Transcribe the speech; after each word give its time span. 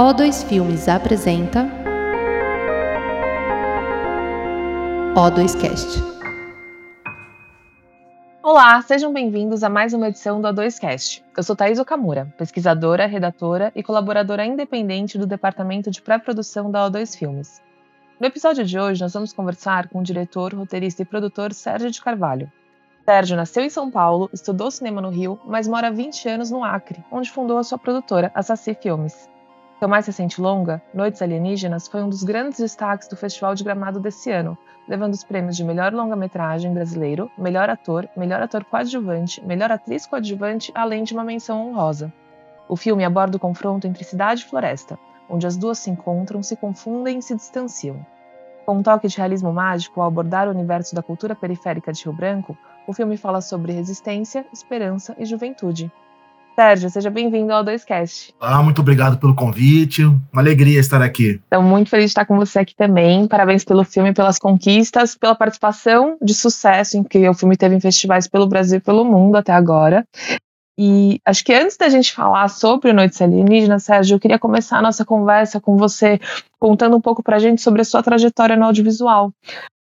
O2 0.00 0.46
Filmes 0.48 0.88
apresenta 0.88 1.68
O2Cast. 5.14 6.02
Olá, 8.42 8.80
sejam 8.80 9.12
bem-vindos 9.12 9.62
a 9.62 9.68
mais 9.68 9.92
uma 9.92 10.08
edição 10.08 10.40
do 10.40 10.48
A2Cast. 10.48 11.22
Eu 11.36 11.42
sou 11.42 11.54
Thaís 11.54 11.78
Okamura, 11.78 12.32
pesquisadora, 12.38 13.04
redatora 13.04 13.70
e 13.76 13.82
colaboradora 13.82 14.46
independente 14.46 15.18
do 15.18 15.26
Departamento 15.26 15.90
de 15.90 16.00
Pré-Produção 16.00 16.70
da 16.70 16.90
O2 16.90 17.18
Filmes. 17.18 17.60
No 18.18 18.26
episódio 18.26 18.64
de 18.64 18.78
hoje, 18.78 19.02
nós 19.02 19.12
vamos 19.12 19.34
conversar 19.34 19.90
com 19.90 19.98
o 19.98 20.02
diretor, 20.02 20.54
roteirista 20.54 21.02
e 21.02 21.04
produtor 21.04 21.52
Sérgio 21.52 21.90
de 21.90 22.00
Carvalho. 22.00 22.50
Sérgio 23.04 23.36
nasceu 23.36 23.62
em 23.62 23.68
São 23.68 23.90
Paulo, 23.90 24.30
estudou 24.32 24.70
cinema 24.70 25.02
no 25.02 25.10
Rio, 25.10 25.38
mas 25.44 25.68
mora 25.68 25.88
há 25.88 25.90
20 25.90 26.26
anos 26.26 26.50
no 26.50 26.64
Acre, 26.64 27.04
onde 27.12 27.30
fundou 27.30 27.58
a 27.58 27.62
sua 27.62 27.78
produtora, 27.78 28.32
a 28.34 28.42
Saci 28.42 28.72
Filmes. 28.72 29.28
Seu 29.80 29.88
mais 29.88 30.06
recente 30.06 30.38
longa, 30.42 30.82
Noites 30.92 31.22
Alienígenas, 31.22 31.88
foi 31.88 32.02
um 32.02 32.08
dos 32.10 32.22
grandes 32.22 32.60
destaques 32.60 33.08
do 33.08 33.16
Festival 33.16 33.54
de 33.54 33.64
Gramado 33.64 33.98
desse 33.98 34.30
ano, 34.30 34.58
levando 34.86 35.14
os 35.14 35.24
prêmios 35.24 35.56
de 35.56 35.64
melhor 35.64 35.90
longa-metragem 35.94 36.74
brasileiro, 36.74 37.30
melhor 37.38 37.70
ator, 37.70 38.06
melhor 38.14 38.42
ator 38.42 38.62
coadjuvante, 38.62 39.42
melhor 39.42 39.72
atriz 39.72 40.04
coadjuvante, 40.04 40.70
além 40.74 41.02
de 41.02 41.14
uma 41.14 41.24
menção 41.24 41.66
honrosa. 41.66 42.12
O 42.68 42.76
filme 42.76 43.06
aborda 43.06 43.38
o 43.38 43.40
confronto 43.40 43.86
entre 43.86 44.04
cidade 44.04 44.42
e 44.42 44.44
floresta, 44.44 44.98
onde 45.30 45.46
as 45.46 45.56
duas 45.56 45.78
se 45.78 45.88
encontram, 45.88 46.42
se 46.42 46.56
confundem 46.56 47.16
e 47.16 47.22
se 47.22 47.34
distanciam. 47.34 48.04
Com 48.66 48.76
um 48.76 48.82
toque 48.82 49.08
de 49.08 49.16
realismo 49.16 49.50
mágico 49.50 50.02
ao 50.02 50.08
abordar 50.08 50.46
o 50.46 50.50
universo 50.50 50.94
da 50.94 51.02
cultura 51.02 51.34
periférica 51.34 51.90
de 51.90 52.04
Rio 52.04 52.12
Branco, 52.12 52.54
o 52.86 52.92
filme 52.92 53.16
fala 53.16 53.40
sobre 53.40 53.72
resistência, 53.72 54.44
esperança 54.52 55.16
e 55.18 55.24
juventude, 55.24 55.90
Sérgio, 56.60 56.90
seja 56.90 57.08
bem-vindo 57.08 57.54
ao 57.54 57.64
2Cast. 57.64 58.34
Ah, 58.38 58.62
muito 58.62 58.82
obrigado 58.82 59.16
pelo 59.16 59.34
convite. 59.34 60.04
Uma 60.04 60.42
alegria 60.42 60.78
estar 60.78 61.00
aqui. 61.00 61.40
Estou 61.42 61.62
muito 61.62 61.88
feliz 61.88 62.04
de 62.04 62.10
estar 62.10 62.26
com 62.26 62.36
você 62.36 62.58
aqui 62.58 62.76
também. 62.76 63.26
Parabéns 63.26 63.64
pelo 63.64 63.82
filme, 63.82 64.12
pelas 64.12 64.38
conquistas, 64.38 65.16
pela 65.16 65.34
participação 65.34 66.18
de 66.20 66.34
sucesso 66.34 66.98
em 66.98 67.02
que 67.02 67.26
o 67.26 67.32
filme 67.32 67.56
teve 67.56 67.76
em 67.76 67.80
festivais 67.80 68.28
pelo 68.28 68.46
Brasil 68.46 68.76
e 68.76 68.80
pelo 68.82 69.06
mundo 69.06 69.36
até 69.36 69.54
agora. 69.54 70.04
E 70.82 71.20
acho 71.26 71.44
que 71.44 71.52
antes 71.52 71.76
da 71.76 71.90
gente 71.90 72.10
falar 72.10 72.48
sobre 72.48 72.90
Noites 72.90 73.20
Alienígenas, 73.20 73.82
Sérgio, 73.82 74.14
eu 74.14 74.18
queria 74.18 74.38
começar 74.38 74.78
a 74.78 74.82
nossa 74.82 75.04
conversa 75.04 75.60
com 75.60 75.76
você 75.76 76.18
contando 76.58 76.96
um 76.96 77.00
pouco 77.02 77.22
pra 77.22 77.38
gente 77.38 77.60
sobre 77.60 77.82
a 77.82 77.84
sua 77.84 78.02
trajetória 78.02 78.56
no 78.56 78.64
audiovisual. 78.64 79.30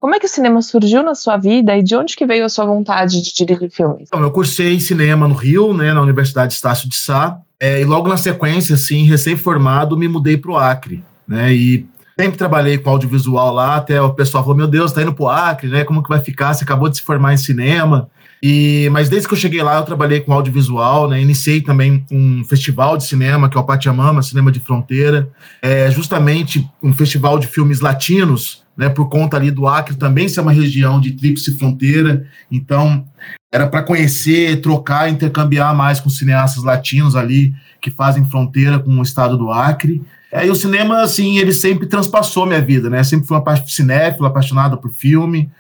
Como 0.01 0.15
é 0.15 0.19
que 0.19 0.25
o 0.25 0.29
cinema 0.29 0.63
surgiu 0.63 1.03
na 1.03 1.15
sua 1.15 1.37
vida 1.37 1.77
e 1.77 1.83
de 1.83 1.95
onde 1.95 2.17
que 2.17 2.25
veio 2.25 2.47
a 2.47 2.49
sua 2.49 2.65
vontade 2.65 3.21
de 3.21 3.35
dirigir 3.35 3.71
filmes? 3.71 4.09
Então, 4.09 4.23
eu 4.23 4.31
cursei 4.31 4.81
cinema 4.81 5.29
no 5.29 5.35
Rio, 5.35 5.75
né, 5.75 5.93
na 5.93 6.01
Universidade 6.01 6.55
Estácio 6.55 6.89
de 6.89 6.97
Sá, 6.97 7.43
é, 7.61 7.83
e 7.83 7.85
logo 7.85 8.09
na 8.09 8.17
sequência, 8.17 8.75
assim, 8.75 9.05
recém-formado, 9.05 9.99
me 9.99 10.09
mudei 10.09 10.39
para 10.39 10.51
o 10.51 10.57
Acre, 10.57 11.05
né, 11.29 11.53
e 11.53 11.87
sempre 12.19 12.39
trabalhei 12.39 12.79
com 12.79 12.89
audiovisual 12.89 13.53
lá, 13.53 13.77
até 13.77 14.01
o 14.01 14.15
pessoal 14.15 14.43
falou, 14.43 14.57
meu 14.57 14.67
Deus, 14.67 14.93
tá 14.93 15.03
indo 15.03 15.13
pro 15.13 15.29
Acre, 15.29 15.69
né, 15.69 15.85
como 15.85 16.03
que 16.03 16.09
vai 16.09 16.21
ficar, 16.21 16.55
você 16.55 16.65
acabou 16.65 16.89
de 16.89 16.97
se 16.97 17.03
formar 17.03 17.35
em 17.35 17.37
cinema, 17.37 18.09
e, 18.49 18.89
mas 18.91 19.09
desde 19.09 19.27
que 19.27 19.35
eu 19.35 19.39
cheguei 19.39 19.61
lá, 19.61 19.79
eu 19.79 19.83
trabalhei 19.83 20.21
com 20.21 20.33
audiovisual, 20.33 21.11
né? 21.11 21.21
Iniciei 21.21 21.61
também 21.61 22.07
um 22.13 22.45
festival 22.45 22.97
de 22.97 23.05
cinema, 23.05 23.51
que 23.51 23.59
é 23.59 23.61
o 23.61 23.65
Pachamama, 23.65 24.23
Cinema 24.23 24.53
de 24.53 24.61
Fronteira. 24.61 25.29
É 25.61 25.91
justamente 25.91 26.65
um 26.81 26.93
festival 26.93 27.41
de 27.41 27.49
filmes 27.49 27.81
latinos, 27.81 28.63
né? 28.77 28.89
Por 28.89 29.09
conta 29.09 29.37
ali 29.37 29.51
do 29.51 29.67
Acre 29.67 29.97
também 29.97 30.29
ser 30.29 30.43
uma 30.43 30.53
região 30.53 31.01
de 31.01 31.11
tríplice 31.11 31.59
fronteira. 31.59 32.25
Então, 32.49 33.05
era 33.51 33.67
para 33.67 33.83
conhecer, 33.83 34.61
trocar, 34.61 35.11
intercambiar 35.11 35.75
mais 35.75 35.99
com 35.99 36.09
cineastas 36.09 36.63
latinos 36.63 37.17
ali 37.17 37.53
que 37.83 37.91
fazem 37.91 38.31
fronteira 38.31 38.79
com 38.79 38.97
o 38.97 39.03
estado 39.03 39.37
do 39.37 39.51
Acre. 39.51 40.01
Aí 40.33 40.49
o 40.49 40.55
cinema, 40.55 41.03
assim, 41.03 41.39
ele 41.39 41.53
sempre 41.53 41.89
transpassou 41.89 42.47
minha 42.47 42.63
vida, 42.63 42.89
né? 42.89 43.03
Sempre 43.03 43.27
fui 43.27 43.37
uma 43.37 43.57
cinéfilo, 43.67 44.27
apaixonado 44.27 44.79
por 44.79 44.93
filme 44.93 45.51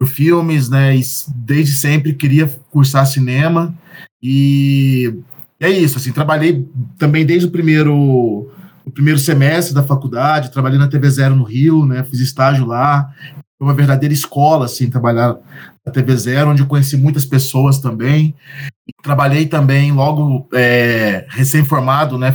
por 0.00 0.08
filmes, 0.08 0.70
né? 0.70 0.96
E 0.96 1.02
desde 1.36 1.72
sempre 1.72 2.14
queria 2.14 2.48
cursar 2.70 3.06
cinema 3.06 3.74
e 4.22 5.14
é 5.60 5.68
isso. 5.68 5.98
Assim, 5.98 6.10
trabalhei 6.10 6.66
também 6.98 7.26
desde 7.26 7.46
o 7.46 7.50
primeiro 7.50 8.50
o 8.82 8.90
primeiro 8.90 9.18
semestre 9.18 9.74
da 9.74 9.82
faculdade, 9.82 10.50
trabalhei 10.50 10.78
na 10.78 10.88
TV 10.88 11.08
Zero 11.10 11.36
no 11.36 11.44
Rio, 11.44 11.84
né? 11.84 12.02
Fiz 12.02 12.18
estágio 12.18 12.64
lá. 12.64 13.10
Foi 13.58 13.68
uma 13.68 13.74
verdadeira 13.74 14.14
escola, 14.14 14.64
assim, 14.64 14.88
trabalhar 14.88 15.36
na 15.84 15.92
TV 15.92 16.16
Zero, 16.16 16.50
onde 16.50 16.62
eu 16.62 16.66
conheci 16.66 16.96
muitas 16.96 17.26
pessoas 17.26 17.78
também. 17.78 18.34
Trabalhei 19.02 19.46
também 19.46 19.92
logo 19.92 20.48
é, 20.54 21.26
recém-formado, 21.28 22.16
né? 22.18 22.34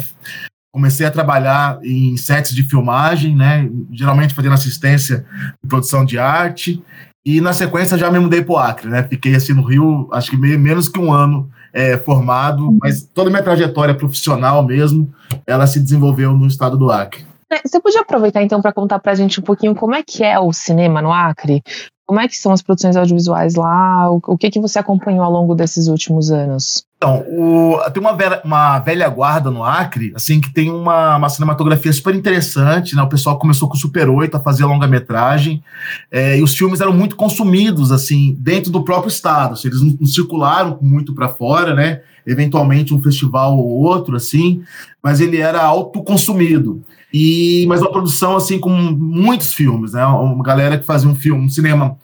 comecei 0.76 1.06
a 1.06 1.12
trabalhar 1.12 1.80
em 1.86 2.18
sets 2.18 2.54
de 2.54 2.62
filmagem, 2.62 3.34
né? 3.34 3.70
Geralmente 3.94 4.34
fazendo 4.34 4.56
assistência 4.56 5.26
de 5.64 5.70
produção 5.70 6.04
de 6.04 6.20
arte. 6.20 6.84
E 7.26 7.42
na 7.42 7.54
sequência 7.54 7.98
já 7.98 8.12
me 8.12 8.20
mudei 8.20 8.44
para 8.44 8.54
o 8.54 8.58
Acre, 8.58 8.88
né? 8.88 9.04
Fiquei 9.04 9.34
assim 9.36 9.54
no 9.54 9.64
Rio, 9.64 10.08
acho 10.12 10.30
que 10.30 10.38
meio, 10.38 10.60
menos 10.60 10.88
que 10.88 11.00
um 11.00 11.12
ano 11.12 11.50
é, 11.74 11.98
formado, 11.98 12.78
mas 12.80 13.04
toda 13.04 13.30
a 13.30 13.32
minha 13.32 13.42
trajetória 13.42 13.96
profissional 13.96 14.64
mesmo, 14.64 15.12
ela 15.46 15.66
se 15.66 15.80
desenvolveu 15.80 16.34
no 16.34 16.46
estado 16.46 16.78
do 16.78 16.92
Acre. 16.92 17.26
É, 17.52 17.62
você 17.66 17.80
podia 17.80 18.02
aproveitar 18.02 18.44
então 18.44 18.62
para 18.62 18.72
contar 18.72 19.00
para 19.00 19.12
a 19.12 19.16
gente 19.16 19.40
um 19.40 19.44
pouquinho 19.44 19.76
como 19.76 19.96
é 19.96 20.04
que 20.04 20.24
é 20.24 20.40
o 20.40 20.54
cinema 20.54 21.02
no 21.02 21.12
Acre? 21.12 21.64
Como 22.06 22.20
é 22.20 22.28
que 22.28 22.38
são 22.38 22.52
as 22.52 22.62
produções 22.62 22.96
audiovisuais 22.96 23.56
lá? 23.56 24.12
O, 24.12 24.38
que, 24.38 24.52
que 24.52 24.60
você 24.60 24.78
acompanhou 24.78 25.24
ao 25.24 25.32
longo 25.32 25.56
desses 25.56 25.88
últimos 25.88 26.30
anos? 26.30 26.86
Então, 26.98 27.26
o, 27.28 27.78
tem 27.92 28.02
uma 28.02 28.14
velha, 28.14 28.42
uma 28.46 28.80
velha 28.80 29.10
guarda 29.10 29.50
no 29.50 29.64
Acre, 29.64 30.14
assim, 30.16 30.40
que 30.40 30.54
tem 30.54 30.72
uma, 30.72 31.18
uma 31.18 31.30
cinematografia 31.30 31.92
super 31.92 32.14
interessante, 32.14 32.96
né? 32.96 33.02
O 33.02 33.10
pessoal 33.10 33.40
começou 33.40 33.68
com 33.68 33.76
o 33.76 33.80
Super 33.80 34.08
8 34.08 34.38
a 34.38 34.40
fazer 34.40 34.66
longa-metragem, 34.66 35.64
é, 36.12 36.38
e 36.38 36.44
os 36.44 36.56
filmes 36.56 36.80
eram 36.80 36.94
muito 36.94 37.16
consumidos, 37.16 37.92
assim, 37.92 38.38
dentro 38.40 38.72
do 38.72 38.84
próprio 38.84 39.10
estado. 39.10 39.54
Assim, 39.54 39.68
eles 39.68 39.82
não, 39.82 39.98
não 40.00 40.08
circularam 40.08 40.78
muito 40.80 41.14
para 41.14 41.30
fora, 41.30 41.74
né? 41.74 42.02
Eventualmente 42.26 42.94
um 42.94 43.02
festival 43.02 43.58
ou 43.58 43.68
outro, 43.68 44.16
assim, 44.16 44.64
mas 45.02 45.20
ele 45.20 45.38
era 45.38 45.62
autoconsumido. 45.64 46.84
E, 47.18 47.66
mas 47.68 47.80
uma 47.80 47.94
produção 47.94 48.36
assim 48.36 48.60
com 48.60 48.70
muitos 48.70 49.54
filmes, 49.54 49.94
né? 49.94 50.06
Uma 50.06 50.44
galera 50.44 50.78
que 50.78 50.86
fazia 50.86 51.10
um 51.10 51.16
filme, 51.16 51.46
um 51.46 51.48
cinema 51.48 51.98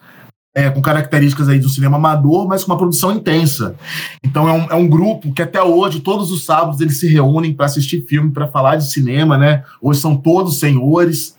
é, 0.56 0.70
com 0.70 0.82
características 0.82 1.50
aí 1.50 1.60
do 1.60 1.68
cinema 1.68 1.98
amador, 1.98 2.48
mas 2.48 2.64
com 2.64 2.72
uma 2.72 2.78
produção 2.78 3.12
intensa. 3.12 3.76
Então 4.24 4.48
é 4.48 4.54
um, 4.54 4.64
é 4.72 4.76
um 4.76 4.88
grupo 4.88 5.34
que 5.34 5.42
até 5.42 5.62
hoje, 5.62 6.00
todos 6.00 6.32
os 6.32 6.46
sábados, 6.46 6.80
eles 6.80 6.98
se 6.98 7.10
reúnem 7.10 7.54
para 7.54 7.66
assistir 7.66 8.06
filme, 8.08 8.32
para 8.32 8.48
falar 8.48 8.78
de 8.78 8.90
cinema, 8.90 9.38
né? 9.38 9.66
Hoje 9.82 10.00
são 10.00 10.16
todos 10.16 10.60
senhores. 10.60 11.36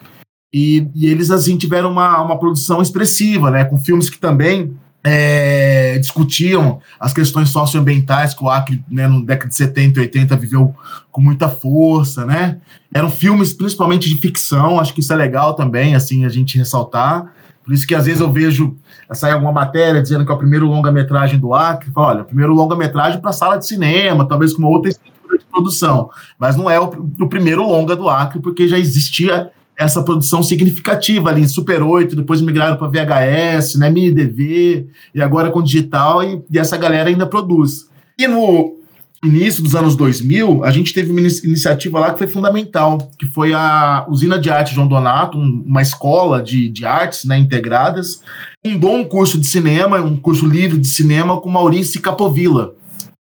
E, 0.52 0.86
e, 0.94 1.06
eles, 1.06 1.30
assim, 1.30 1.56
tiveram 1.56 1.90
uma, 1.90 2.20
uma 2.20 2.38
produção 2.38 2.82
expressiva, 2.82 3.50
né? 3.50 3.64
Com 3.64 3.78
filmes 3.78 4.10
que 4.10 4.18
também 4.18 4.76
é, 5.04 5.98
discutiam 5.98 6.80
as 6.98 7.12
questões 7.12 7.48
socioambientais 7.50 8.34
que 8.34 8.44
o 8.44 8.48
Acre, 8.48 8.84
né, 8.88 9.08
no 9.08 9.24
década 9.24 9.48
de 9.48 9.56
70 9.56 9.98
e 9.98 10.02
80, 10.02 10.36
viveu 10.36 10.74
com 11.10 11.20
muita 11.20 11.48
força, 11.48 12.24
né? 12.24 12.58
Eram 12.94 13.10
filmes 13.10 13.52
principalmente 13.52 14.08
de 14.08 14.16
ficção, 14.16 14.78
acho 14.78 14.94
que 14.94 15.00
isso 15.00 15.12
é 15.12 15.16
legal 15.16 15.54
também, 15.54 15.94
assim, 15.94 16.24
a 16.24 16.28
gente 16.28 16.56
ressaltar. 16.56 17.32
Por 17.64 17.72
isso 17.72 17.86
que 17.86 17.94
às 17.94 18.06
vezes 18.06 18.20
eu 18.20 18.32
vejo 18.32 18.76
sai 19.14 19.32
alguma 19.32 19.52
matéria 19.52 20.02
dizendo 20.02 20.24
que 20.24 20.32
é 20.32 20.34
o 20.34 20.38
primeiro 20.38 20.66
longa-metragem 20.66 21.38
do 21.38 21.54
Acre, 21.54 21.90
olha, 21.94 22.24
primeiro 22.24 22.54
longa-metragem 22.54 23.20
para 23.20 23.32
sala 23.32 23.58
de 23.58 23.66
cinema, 23.66 24.26
talvez 24.26 24.52
com 24.52 24.60
uma 24.60 24.70
outra 24.70 24.90
estrutura 24.90 25.38
de 25.38 25.44
produção, 25.44 26.10
mas 26.38 26.56
não 26.56 26.70
é 26.70 26.80
o, 26.80 26.84
o 27.20 27.28
primeiro 27.28 27.62
longa 27.62 27.94
do 27.94 28.08
Acre, 28.08 28.40
porque 28.40 28.68
já 28.68 28.78
existia 28.78 29.50
essa 29.76 30.02
produção 30.02 30.42
significativa 30.42 31.30
ali 31.30 31.42
em 31.42 31.48
Super 31.48 31.82
8, 31.82 32.16
depois 32.16 32.40
migraram 32.40 32.76
para 32.76 32.88
VHS, 32.88 33.76
né, 33.76 33.90
mini 33.90 34.12
DV, 34.12 34.86
e 35.14 35.22
agora 35.22 35.50
com 35.50 35.62
digital, 35.62 36.22
e, 36.22 36.42
e, 36.50 36.58
essa 36.58 36.76
galera 36.76 37.08
ainda 37.08 37.26
produz. 37.26 37.88
E 38.18 38.26
no 38.28 38.76
início 39.24 39.62
dos 39.62 39.74
anos 39.74 39.94
2000, 39.94 40.64
a 40.64 40.70
gente 40.70 40.92
teve 40.92 41.10
uma 41.10 41.20
iniciativa 41.20 42.00
lá 42.00 42.12
que 42.12 42.18
foi 42.18 42.26
fundamental, 42.26 42.98
que 43.18 43.26
foi 43.26 43.54
a 43.54 44.04
Usina 44.08 44.38
de 44.38 44.50
Arte 44.50 44.74
João 44.74 44.88
Donato, 44.88 45.38
uma 45.38 45.80
escola 45.80 46.42
de, 46.42 46.68
de 46.68 46.84
artes 46.84 47.24
né, 47.24 47.38
integradas, 47.38 48.20
um 48.64 48.76
bom 48.76 49.04
curso 49.04 49.38
de 49.38 49.46
cinema, 49.46 50.00
um 50.00 50.16
curso 50.16 50.46
livre 50.46 50.78
de 50.78 50.88
cinema 50.88 51.40
com 51.40 51.48
Maurício 51.48 52.00
Capovilla, 52.00 52.74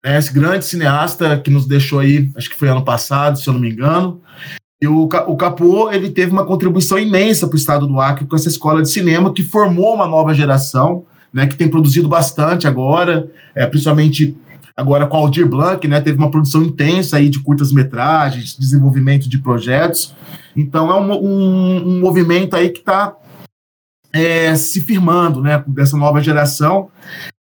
né, 0.03 0.17
esse 0.17 0.33
grande 0.33 0.65
cineasta 0.65 1.37
que 1.37 1.51
nos 1.51 1.67
deixou 1.67 1.99
aí, 1.99 2.31
acho 2.35 2.49
que 2.49 2.57
foi 2.57 2.67
ano 2.67 2.83
passado, 2.83 3.37
se 3.37 3.47
eu 3.47 3.53
não 3.53 3.61
me 3.61 3.69
engano, 3.69 4.21
e 4.81 4.87
o, 4.87 5.03
o 5.03 5.35
Capô 5.37 5.91
ele 5.91 6.09
teve 6.09 6.31
uma 6.31 6.45
contribuição 6.45 6.97
imensa 6.97 7.47
para 7.47 7.53
o 7.53 7.57
estado 7.57 7.85
do 7.85 7.99
Acre 8.01 8.25
com 8.25 8.35
essa 8.35 8.49
escola 8.49 8.81
de 8.81 8.89
cinema 8.89 9.31
que 9.31 9.43
formou 9.43 9.93
uma 9.93 10.07
nova 10.07 10.33
geração, 10.33 11.05
né, 11.31 11.45
que 11.45 11.55
tem 11.55 11.69
produzido 11.69 12.09
bastante 12.09 12.67
agora, 12.67 13.29
é, 13.53 13.65
principalmente 13.67 14.35
agora 14.75 15.05
com 15.05 15.17
Aldir 15.17 15.47
Blanc, 15.47 15.87
né, 15.87 16.01
teve 16.01 16.17
uma 16.17 16.31
produção 16.31 16.63
intensa 16.63 17.17
aí 17.17 17.29
de 17.29 17.39
curtas-metragens, 17.39 18.57
desenvolvimento 18.57 19.29
de 19.29 19.37
projetos. 19.37 20.15
Então 20.55 20.89
é 20.89 20.99
um, 20.99 21.11
um, 21.11 21.87
um 21.87 21.99
movimento 21.99 22.55
aí 22.55 22.69
que 22.69 22.79
está 22.79 23.15
é, 24.11 24.55
se 24.55 24.81
firmando, 24.81 25.41
né, 25.41 25.63
dessa 25.67 25.95
nova 25.95 26.21
geração. 26.21 26.89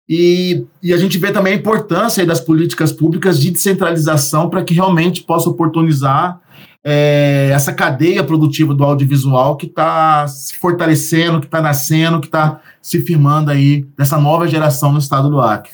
E, 0.06 0.66
e 0.82 0.92
a 0.92 0.98
gente 0.98 1.16
vê 1.16 1.32
também 1.32 1.54
a 1.54 1.56
importância 1.56 2.26
das 2.26 2.40
políticas 2.40 2.92
públicas 2.92 3.40
de 3.40 3.50
descentralização 3.50 4.50
para 4.50 4.62
que 4.62 4.74
realmente 4.74 5.22
possa 5.22 5.48
oportunizar 5.48 6.38
é, 6.84 7.50
essa 7.52 7.72
cadeia 7.72 8.24
produtiva 8.24 8.74
do 8.74 8.84
audiovisual 8.84 9.56
que 9.56 9.66
está 9.66 10.26
se 10.26 10.56
fortalecendo, 10.56 11.40
que 11.40 11.46
está 11.46 11.60
nascendo, 11.60 12.20
que 12.20 12.26
está 12.26 12.60
se 12.80 13.00
firmando 13.00 13.50
aí 13.50 13.86
nessa 13.96 14.18
nova 14.18 14.48
geração 14.48 14.92
no 14.92 14.98
estado 14.98 15.30
do 15.30 15.40
Acre. 15.40 15.72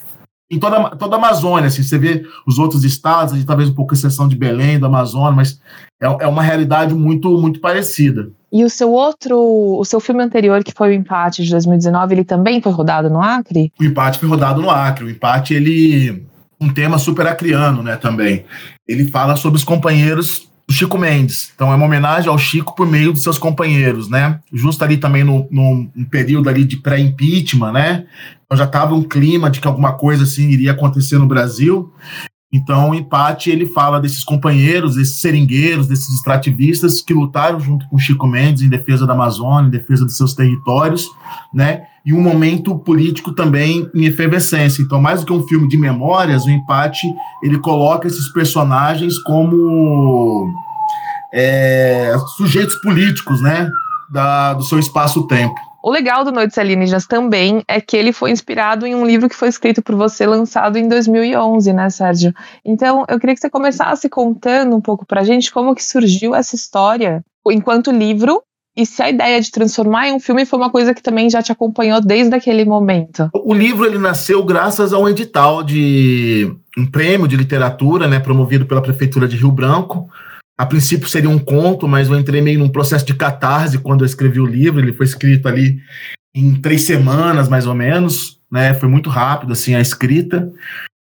Em 0.51 0.59
toda, 0.59 0.91
toda 0.97 1.17
a 1.17 1.19
Amazônia, 1.19 1.67
assim, 1.67 1.83
você 1.83 1.99
vê 1.99 2.25
os 2.47 2.59
outros 2.59 2.83
estados, 2.83 3.43
talvez 3.45 3.69
um 3.69 3.75
pouco 3.75 3.93
exceção 3.93 4.27
de 4.27 4.37
Belém, 4.37 4.79
do 4.79 4.87
Amazonas, 4.87 5.35
mas 5.35 5.61
é, 6.01 6.25
é 6.25 6.27
uma 6.27 6.43
realidade 6.43 6.95
muito, 6.95 7.39
muito 7.39 7.61
parecida. 7.61 8.31
E 8.51 8.65
o 8.65 8.71
seu 8.71 8.91
outro, 8.91 9.37
o 9.39 9.85
seu 9.85 10.01
filme 10.01 10.23
anterior, 10.23 10.65
que 10.65 10.73
foi 10.73 10.91
o 10.91 10.93
Empate 10.93 11.43
de 11.43 11.51
2019, 11.51 12.15
ele 12.15 12.25
também 12.25 12.63
foi 12.63 12.73
rodado 12.73 13.11
no 13.11 13.21
Acre? 13.21 13.71
O 13.79 13.85
Empate 13.85 14.19
foi 14.19 14.29
rodado 14.29 14.63
no 14.63 14.71
Acre. 14.71 15.05
O 15.05 15.11
Empate, 15.11 15.53
ele 15.53 16.27
um 16.61 16.73
tema 16.73 16.99
super 16.99 17.27
acriano, 17.27 17.83
né, 17.83 17.97
também. 17.97 18.45
Ele 18.87 19.07
fala 19.09 19.37
sobre 19.37 19.59
os 19.59 19.65
companheiros 19.65 20.48
do 20.69 20.75
Chico 20.75 20.99
Mendes. 20.99 21.50
Então 21.55 21.73
é 21.73 21.75
uma 21.75 21.87
homenagem 21.87 22.29
ao 22.29 22.37
Chico 22.37 22.76
por 22.76 22.87
meio 22.87 23.12
dos 23.12 23.23
seus 23.23 23.38
companheiros, 23.38 24.09
né? 24.11 24.38
Justo 24.53 24.85
ali 24.85 24.99
também 24.99 25.25
no, 25.25 25.49
no, 25.50 25.91
no 25.94 26.06
período 26.06 26.50
ali 26.50 26.62
de 26.62 26.76
pré-impeachment, 26.76 27.73
né? 27.73 28.06
Então 28.44 28.59
já 28.59 28.65
estava 28.65 28.94
um 28.94 29.03
clima 29.03 29.50
de 29.50 29.61
que 29.61 29.67
alguma 29.67 29.94
coisa 29.94 30.25
assim 30.25 30.50
iria 30.50 30.73
acontecer 30.73 31.19
no 31.19 31.26
Brasil. 31.26 31.91
Então, 32.50 32.91
o 32.91 32.95
empate 32.95 33.50
ele 33.50 33.67
fala 33.67 34.00
desses 34.00 34.25
companheiros, 34.25 34.97
desses 34.97 35.21
seringueiros, 35.21 35.87
desses 35.87 36.09
extrativistas 36.15 37.03
que 37.03 37.12
lutaram 37.12 37.61
junto 37.61 37.87
com 37.89 37.99
Chico 37.99 38.27
Mendes 38.27 38.62
em 38.62 38.71
defesa 38.71 39.06
da 39.06 39.12
Amazônia, 39.12 39.69
em 39.69 39.71
defesa 39.71 40.06
dos 40.06 40.17
seus 40.17 40.33
territórios, 40.33 41.06
né? 41.53 41.83
E 42.06 42.15
um 42.15 42.23
momento 42.23 42.79
político 42.79 43.33
também 43.33 43.87
em 43.95 44.06
efervescência. 44.06 44.81
Então, 44.81 44.99
mais 44.99 45.21
do 45.21 45.27
que 45.27 45.33
um 45.33 45.47
filme 45.47 45.69
de 45.69 45.77
memórias, 45.77 46.47
o 46.47 46.50
empate 46.50 47.06
ele 47.43 47.59
coloca 47.59 48.09
esses 48.09 48.33
personagens 48.33 49.19
como 49.19 50.50
é, 51.35 52.17
sujeitos 52.39 52.77
políticos, 52.77 53.43
né? 53.43 53.71
Da, 54.11 54.55
do 54.55 54.62
seu 54.62 54.79
espaço-tempo. 54.79 55.68
O 55.83 55.91
legal 55.91 56.25
do 56.25 56.33
Noites 56.33 56.59
Alienígenas 56.59 57.07
também 57.07 57.63
é 57.69 57.81
que 57.81 57.97
ele 57.97 58.13
foi 58.13 58.31
inspirado 58.31 58.87
em 58.87 58.95
um 58.95 59.07
livro 59.07 59.29
que 59.29 59.37
foi 59.37 59.49
escrito 59.49 59.81
por 59.81 59.95
você, 59.95 60.27
lançado 60.27 60.77
em 60.77 60.89
2011, 60.89 61.73
né, 61.73 61.89
Sérgio? 61.89 62.35
Então, 62.65 63.05
eu 63.09 63.19
queria 63.19 63.35
que 63.35 63.41
você 63.41 63.49
começasse 63.49 64.09
contando 64.09 64.75
um 64.75 64.81
pouco 64.81 65.07
pra 65.07 65.23
gente 65.23 65.53
como 65.53 65.75
que 65.75 65.85
surgiu 65.85 66.35
essa 66.35 66.57
história 66.57 67.25
enquanto 67.51 67.91
livro 67.91 68.43
e 68.77 68.87
se 68.87 69.03
a 69.03 69.11
ideia 69.11 69.41
de 69.41 69.51
transformar 69.51 70.09
em 70.09 70.13
um 70.13 70.21
filme 70.21 70.47
foi 70.47 70.59
uma 70.59 70.71
coisa 70.71 70.95
que 70.95 71.03
também 71.03 71.29
já 71.29 71.43
te 71.43 71.51
acompanhou 71.51 72.01
desde 72.01 72.35
aquele 72.35 72.65
momento. 72.65 73.29
O 73.35 73.53
livro 73.53 73.85
ele 73.85 73.99
nasceu 73.99 74.45
graças 74.45 74.93
a 74.93 74.99
um 74.99 75.09
edital 75.09 75.65
de 75.65 76.55
um 76.77 76.87
prêmio 76.87 77.27
de 77.27 77.37
literatura, 77.37 78.07
né, 78.07 78.21
promovido 78.21 78.67
pela 78.67 78.81
prefeitura 78.81 79.27
de 79.27 79.37
Rio 79.37 79.51
Branco, 79.51 80.09
a 80.59 80.67
princípio 80.67 81.09
seria 81.09 81.31
um 81.31 81.39
conto, 81.39 81.87
mas 81.87 82.09
eu 82.09 82.19
entrei 82.19 82.43
meio 82.43 82.59
num 82.59 82.69
processo 82.69 83.07
de 83.07 83.15
catarse 83.15 83.79
quando 83.79 84.03
eu 84.03 84.07
escrevi 84.07 84.41
o 84.41 84.47
livro. 84.47 84.81
Ele 84.81 84.93
foi 84.93 85.07
escrito 85.07 85.47
ali 85.47 85.79
em 86.35 86.57
três 86.57 86.83
semanas, 86.83 87.49
mais 87.49 87.65
ou 87.65 87.75
menos, 87.75 88.41
né? 88.51 88.75
Foi 88.75 88.89
muito 88.89 89.09
rápido, 89.09 89.53
assim, 89.53 89.77
a 89.77 89.81
escrita. 89.81 90.53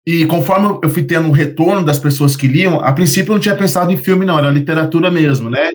E 0.06 0.24
conforme 0.24 0.78
eu 0.82 0.88
fui 0.88 1.02
tendo 1.02 1.28
um 1.28 1.32
retorno 1.32 1.84
das 1.84 1.98
pessoas 1.98 2.34
que 2.34 2.48
liam, 2.48 2.80
a 2.80 2.92
princípio 2.92 3.30
eu 3.30 3.34
não 3.34 3.40
tinha 3.40 3.54
pensado 3.54 3.92
em 3.92 3.96
filme, 3.98 4.24
não, 4.24 4.38
era 4.38 4.50
literatura 4.50 5.10
mesmo, 5.10 5.50
né? 5.50 5.72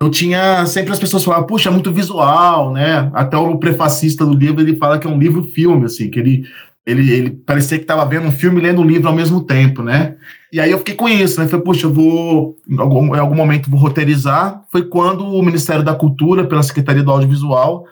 Eu 0.00 0.10
tinha 0.10 0.64
sempre 0.66 0.92
as 0.92 0.98
pessoas 0.98 1.22
falavam, 1.22 1.46
puxa, 1.46 1.68
é 1.68 1.72
muito 1.72 1.92
visual, 1.92 2.72
né? 2.72 3.10
Até 3.12 3.36
o 3.36 3.58
prefacista 3.58 4.24
do 4.24 4.34
livro 4.34 4.62
ele 4.62 4.76
fala 4.76 4.98
que 4.98 5.06
é 5.06 5.10
um 5.10 5.18
livro-filme, 5.18 5.84
assim, 5.84 6.10
que 6.10 6.18
ele 6.18 6.44
ele, 6.84 7.10
ele 7.12 7.30
parecia 7.30 7.78
que 7.78 7.84
estava 7.84 8.04
vendo 8.04 8.26
um 8.26 8.32
filme 8.32 8.60
e 8.60 8.62
lendo 8.62 8.80
um 8.80 8.86
livro 8.86 9.08
ao 9.08 9.14
mesmo 9.14 9.42
tempo, 9.44 9.82
né? 9.82 10.16
E 10.52 10.60
aí 10.60 10.70
eu 10.70 10.78
fiquei 10.78 10.94
com 10.94 11.08
isso, 11.08 11.40
né? 11.40 11.46
Falei, 11.46 11.64
puxa, 11.64 11.86
eu 11.86 11.92
vou, 11.92 12.56
em 12.68 12.78
algum, 12.78 13.14
em 13.14 13.18
algum 13.18 13.34
momento, 13.34 13.70
vou 13.70 13.78
roteirizar. 13.78 14.62
Foi 14.70 14.84
quando 14.84 15.24
o 15.24 15.42
Ministério 15.42 15.84
da 15.84 15.94
Cultura, 15.94 16.44
pela 16.44 16.62
Secretaria 16.62 17.02
do 17.02 17.10
Audiovisual, 17.10 17.84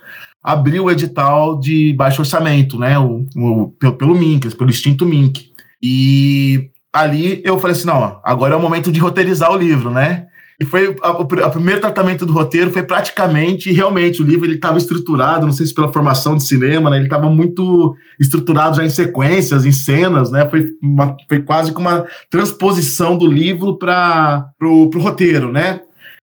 abriu 0.42 0.84
o 0.84 0.90
edital 0.90 1.58
de 1.58 1.94
baixo 1.94 2.20
orçamento, 2.22 2.78
né? 2.78 2.98
O, 2.98 3.26
o 3.36 3.68
pelo, 3.78 3.92
pelo 3.94 4.14
MINC, 4.14 4.54
pelo 4.56 4.70
extinto 4.70 5.06
MINC. 5.06 5.50
E 5.80 6.68
ali 6.92 7.40
eu 7.44 7.58
falei 7.58 7.76
assim, 7.76 7.86
não, 7.86 8.20
agora 8.24 8.54
é 8.54 8.56
o 8.56 8.60
momento 8.60 8.90
de 8.90 8.98
roteirizar 8.98 9.52
o 9.52 9.56
livro, 9.56 9.90
né? 9.90 10.26
E 10.60 10.64
foi 10.66 10.88
o 10.88 11.24
primeiro 11.24 11.80
tratamento 11.80 12.26
do 12.26 12.34
roteiro 12.34 12.70
foi 12.70 12.82
praticamente, 12.82 13.72
realmente, 13.72 14.20
o 14.20 14.26
livro 14.26 14.44
ele 14.44 14.56
estava 14.56 14.76
estruturado, 14.76 15.46
não 15.46 15.54
sei 15.54 15.64
se 15.64 15.74
pela 15.74 15.90
formação 15.90 16.36
de 16.36 16.44
cinema, 16.44 16.90
né? 16.90 16.96
Ele 16.98 17.06
estava 17.06 17.30
muito 17.30 17.96
estruturado 18.18 18.76
já 18.76 18.84
em 18.84 18.90
sequências, 18.90 19.64
em 19.64 19.72
cenas, 19.72 20.30
né? 20.30 20.46
Foi, 20.50 20.68
uma, 20.82 21.16
foi 21.26 21.40
quase 21.40 21.72
como 21.72 21.88
uma 21.88 22.04
transposição 22.28 23.16
do 23.16 23.26
livro 23.26 23.78
para 23.78 24.52
o 24.62 24.90
roteiro, 24.98 25.50
né? 25.50 25.80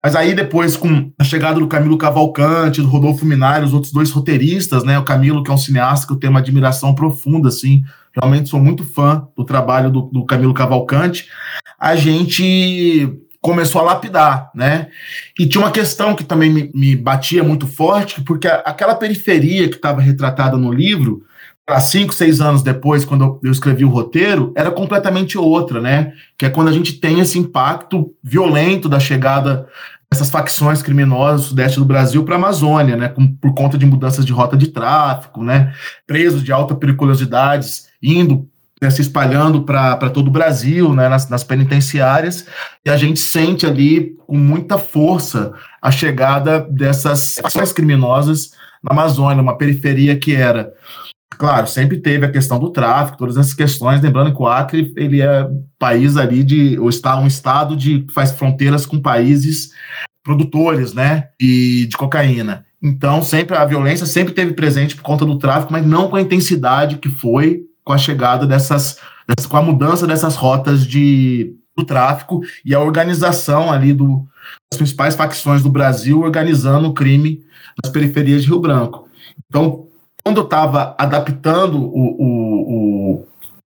Mas 0.02 0.16
aí 0.16 0.36
depois, 0.36 0.78
com 0.78 1.12
a 1.18 1.24
chegada 1.24 1.60
do 1.60 1.68
Camilo 1.68 1.98
Cavalcante, 1.98 2.81
do 2.81 2.88
Rodolfo 2.88 3.26
Minari, 3.26 3.66
os 3.66 3.74
outros 3.74 3.92
dois 3.92 4.12
roteiristas, 4.12 4.84
né? 4.84 5.00
O 5.00 5.04
Camilo, 5.04 5.42
que 5.44 5.50
é 5.50 5.54
um 5.54 5.58
cineasta 5.58 6.06
que 6.06 6.14
eu 6.14 6.18
tenho 6.18 6.31
uma 6.31 6.40
admiração 6.40 6.94
profunda, 6.94 7.50
assim, 7.50 7.81
realmente 8.14 8.48
sou 8.48 8.60
muito 8.60 8.84
fã 8.84 9.28
do 9.36 9.44
trabalho 9.44 9.90
do, 9.90 10.02
do 10.04 10.24
Camilo 10.24 10.54
Cavalcante. 10.54 11.28
A 11.80 11.96
gente 11.96 13.20
começou 13.42 13.82
a 13.82 13.86
lapidar, 13.86 14.52
né? 14.54 14.88
E 15.40 15.48
tinha 15.48 15.64
uma 15.64 15.72
questão 15.72 16.16
que 16.16 16.24
também 16.24 16.52
me, 16.52 16.72
me 16.74 16.96
batia 16.96 17.44
muito 17.44 17.68
forte, 17.68 18.22
porque 18.22 18.48
aquela 18.48 18.96
periferia 18.96 19.70
que 19.70 19.76
estava 19.76 20.02
retratada 20.02 20.58
no 20.58 20.72
livro, 20.72 21.24
para 21.66 21.80
cinco, 21.80 22.14
seis 22.14 22.42
anos 22.42 22.64
depois, 22.64 23.06
quando 23.06 23.40
eu 23.44 23.52
escrevi 23.52 23.86
o 23.86 23.90
roteiro, 23.90 24.52
era 24.58 24.72
completamente 24.72 25.38
outra, 25.38 25.80
né? 25.80 26.14
Que 26.38 26.48
é 26.48 26.50
quando 26.50 26.68
a 26.68 26.74
gente 26.74 26.94
tem 26.94 27.20
esse 27.20 27.38
impacto 27.38 28.12
violento 28.24 28.90
da 28.90 29.00
chegada 29.00 29.68
dessas 30.12 30.32
facções 30.32 30.82
criminosas 30.82 31.42
do 31.42 31.48
sudeste 31.50 31.78
do 31.78 31.86
Brasil 31.86 32.26
para 32.26 32.36
a 32.36 32.38
Amazônia, 32.40 32.98
né? 32.98 33.08
Com, 33.08 33.28
por 33.36 33.54
conta 33.54 33.78
de 33.78 33.86
mudanças 33.86 34.26
de 34.26 34.34
rota 34.34 34.58
de 34.58 34.68
tráfico, 34.68 35.44
né? 35.44 35.72
Presos 36.08 36.44
de 36.44 36.52
alta 36.52 36.74
periculosidade 36.74 37.68
indo 38.02 38.50
né, 38.81 38.90
se 38.90 39.02
espalhando 39.02 39.64
para 39.64 40.10
todo 40.10 40.28
o 40.28 40.31
Brasil, 40.31 40.94
né, 40.94 41.10
nas, 41.10 41.30
nas, 41.30 41.44
penitenciárias, 41.44 42.46
e 42.86 42.90
a 42.90 42.96
gente 42.96 43.20
sente 43.20 43.66
ali 43.66 44.16
com 44.26 44.38
muita 44.38 44.78
força 44.78 45.54
a 45.81 45.92
chegada 45.92 46.60
dessas 46.62 47.38
ações 47.44 47.74
criminosas 47.74 48.52
na 48.81 48.92
Amazônia, 48.92 49.44
uma 49.44 49.58
periferia 49.58 50.18
que 50.18 50.34
era, 50.34 50.72
claro, 51.31 51.68
sempre 51.68 51.98
teve 51.98 52.26
a 52.26 52.31
questão 52.31 52.58
do 52.58 52.70
tráfico, 52.70 53.18
todas 53.18 53.36
essas 53.36 53.54
questões, 53.54 54.02
lembrando 54.02 54.34
que 54.34 54.42
o 54.42 54.48
Acre 54.48 54.94
ele 54.96 55.22
é 55.22 55.46
país 55.78 56.16
ali 56.16 56.44
de, 56.44 56.80
ou 56.80 56.90
está 56.90 57.20
um 57.20 57.28
estado 57.28 57.76
de 57.76 58.08
faz 58.14 58.31
fronteiras 58.31 58.86
com 58.86 59.02
países 59.02 59.72
produtores, 60.24 60.94
né, 60.94 61.30
de, 61.40 61.88
de 61.88 61.98
cocaína. 61.98 62.66
Então, 62.81 63.21
sempre 63.21 63.57
a 63.57 63.66
violência 63.66 64.06
sempre 64.06 64.33
teve 64.33 64.54
presente 64.54 64.95
por 64.95 65.02
conta 65.02 65.26
do 65.26 65.38
tráfico, 65.38 65.74
mas 65.74 65.86
não 65.86 66.09
com 66.09 66.16
a 66.16 66.21
intensidade 66.21 66.98
que 66.98 67.09
foi 67.09 67.69
com 67.90 67.94
a 67.94 67.98
chegada 67.98 68.46
dessas, 68.46 69.00
dessas, 69.28 69.50
com 69.50 69.58
a 69.58 69.64
mudança 69.64 70.06
dessas 70.06 70.36
rotas 70.36 70.86
de, 70.86 71.56
do 71.76 71.84
tráfico 71.84 72.42
e 72.64 72.76
a 72.76 72.80
organização 72.80 73.72
ali 73.72 73.94
do, 73.94 74.28
das 74.72 74.78
principais 74.78 75.16
facções 75.16 75.64
do 75.64 75.72
Brasil 75.72 76.22
organizando 76.22 76.88
o 76.88 76.94
crime 76.94 77.44
nas 77.84 77.92
periferias 77.92 78.44
de 78.44 78.50
Rio 78.50 78.60
Branco. 78.60 79.10
Então, 79.48 79.88
quando 80.24 80.38
eu 80.38 80.44
estava 80.44 80.96
adaptando 81.00 81.80
o, 81.80 82.16
o, 82.19 83.14
o 83.16 83.28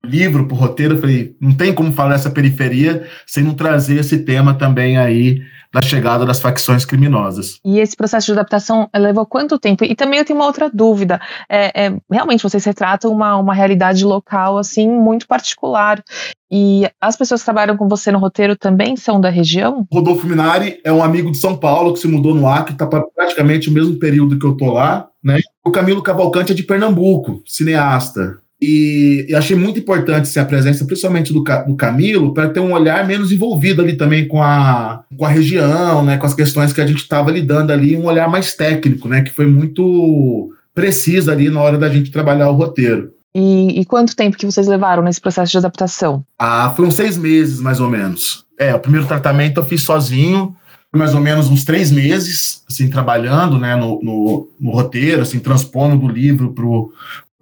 livro 0.05 0.48
para 0.48 0.55
o 0.55 0.60
roteiro, 0.60 0.95
eu 0.95 1.01
falei, 1.01 1.36
não 1.38 1.53
tem 1.53 1.74
como 1.74 1.91
falar 1.91 2.12
dessa 2.12 2.31
periferia 2.31 3.05
sem 3.27 3.43
não 3.43 3.53
trazer 3.53 4.00
esse 4.00 4.19
tema 4.19 4.53
também 4.53 4.98
aí 4.98 5.41
da 5.75 5.82
chegada 5.82 6.25
das 6.25 6.39
facções 6.39 6.86
criminosas. 6.86 7.60
E 7.65 7.79
esse 7.79 7.98
processo 7.98 8.27
de 8.27 8.32
adaptação 8.32 8.89
levou 8.96 9.25
quanto 9.25 9.60
tempo? 9.60 9.84
E 9.84 9.94
também 9.94 10.20
eu 10.20 10.25
tenho 10.25 10.39
uma 10.39 10.46
outra 10.46 10.70
dúvida. 10.74 11.20
É, 11.50 11.88
é, 11.88 11.98
realmente, 12.10 12.41
vocês 12.41 12.63
retratam 12.63 13.12
uma, 13.12 13.36
uma 13.36 13.53
realidade 13.53 14.05
local, 14.05 14.58
assim, 14.58 14.89
muito 14.89 15.27
particular. 15.27 16.01
E 16.50 16.89
as 17.01 17.17
pessoas 17.17 17.41
que 17.41 17.46
trabalham 17.46 17.75
com 17.75 17.89
você 17.89 18.10
no 18.10 18.20
roteiro 18.20 18.55
também 18.55 18.96
são 18.96 19.20
da 19.20 19.29
região? 19.29 19.86
Rodolfo 19.91 20.25
Minari 20.25 20.79
é 20.82 20.94
um 20.94 21.03
amigo 21.03 21.29
de 21.29 21.38
São 21.38 21.58
Paulo 21.58 21.91
que 21.91 22.00
se 22.00 22.08
mudou 22.08 22.34
no 22.34 22.48
Acre, 22.48 22.72
está 22.72 22.88
praticamente 22.88 23.67
o 23.67 23.74
mesmo 23.74 24.00
período 24.00 24.39
que 24.39 24.46
eu 24.46 24.55
tô 24.55 24.72
lá, 24.72 25.10
né? 25.22 25.39
O 25.65 25.72
Camilo 25.72 26.01
Cavalcante 26.01 26.53
é 26.53 26.55
de 26.55 26.63
Pernambuco, 26.63 27.44
cineasta. 27.46 28.38
E, 28.67 29.27
e, 29.29 29.36
achei 29.36 29.55
muito 29.55 29.79
importante 29.79 30.27
ser 30.27 30.39
a 30.39 30.45
presença, 30.45 30.84
principalmente 30.86 31.31
do, 31.31 31.43
do 31.43 31.75
Camilo, 31.75 32.34
para 32.34 32.50
ter 32.50 32.60
um 32.60 32.74
olhar 32.74 33.05
menos 33.05 33.31
envolvido 33.31 33.84
ali 33.84 33.95
também 33.95 34.27
com 34.27 34.41
a, 34.41 35.03
com 35.15 35.24
a 35.24 35.29
região, 35.29 36.03
né, 36.03 36.17
com 36.17 36.25
as 36.25 36.34
questões 36.34 36.74
que 36.74 36.81
a 36.81 36.88
gente 36.88 37.03
estava 37.03 37.29
lidando 37.29 37.72
ali, 37.72 37.95
um 37.95 38.05
olhar 38.05 38.27
mais 38.27 38.55
técnico, 38.55 39.07
né, 39.07 39.22
que 39.22 39.29
foi 39.29 39.45
muito 39.45 40.51
preciso 40.74 41.29
ali 41.29 41.48
na 41.48 41.62
hora 41.62 41.77
da 41.77 41.88
gente 41.88 42.10
trabalhar 42.10 42.50
o 42.50 42.55
roteiro. 42.55 43.12
E, 43.36 43.79
e 43.79 43.86
quanto 43.86 44.15
tempo 44.15 44.36
que 44.36 44.45
vocês 44.48 44.65
levaram 44.65 45.03
nesse 45.03 45.22
processo 45.22 45.51
de 45.51 45.57
adaptação? 45.60 46.25
Ah, 46.39 46.74
foram 46.75 46.89
seis 46.89 47.17
meses, 47.17 47.60
mais 47.60 47.79
ou 47.79 47.89
menos. 47.89 48.45
É, 48.57 48.74
o 48.74 48.79
primeiro 48.79 49.05
tratamento 49.05 49.60
eu 49.60 49.65
fiz 49.65 49.84
sozinho, 49.84 50.55
mais 50.91 51.13
ou 51.13 51.22
menos 51.22 51.50
uns 51.50 51.63
três 51.63 51.91
meses, 51.91 52.63
assim, 52.67 52.89
trabalhando, 52.89 53.60
né, 53.60 53.75
no, 53.75 54.00
no, 54.01 54.50
no 54.60 54.72
roteiro, 54.72 55.22
assim, 55.22 55.38
transpondo 55.38 55.98
do 55.98 56.07
livro 56.07 56.53
pro, 56.53 56.91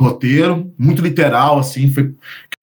roteiro, 0.03 0.73
muito 0.77 1.01
literal, 1.01 1.59
assim, 1.59 1.91
foi, 1.91 2.13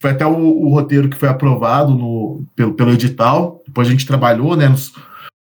foi 0.00 0.11
até 0.11 0.26
o, 0.26 0.37
o, 0.37 0.70
roteiro 0.70 1.09
que 1.09 1.16
foi 1.16 1.28
aprovado 1.28 1.94
no, 1.94 2.44
pelo, 2.54 2.75
pelo 2.75 2.92
edital. 2.92 3.62
Depois 3.66 3.88
a 3.88 3.90
gente 3.90 4.06
trabalhou, 4.06 4.56
né, 4.56 4.68
nos 4.68 4.92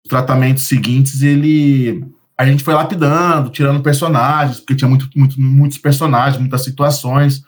tratamentos 0.09 0.65
seguintes, 0.65 1.23
ele 1.23 2.05
a 2.39 2.47
gente 2.47 2.63
foi 2.63 2.73
lapidando, 2.73 3.51
tirando 3.51 3.83
personagens, 3.83 4.61
porque 4.61 4.77
tinha 4.77 4.89
muito, 4.89 5.09
muito, 5.17 5.41
muitos 5.41 5.77
personagens, 5.77 6.39
muitas 6.39 6.63
situações. 6.63 7.43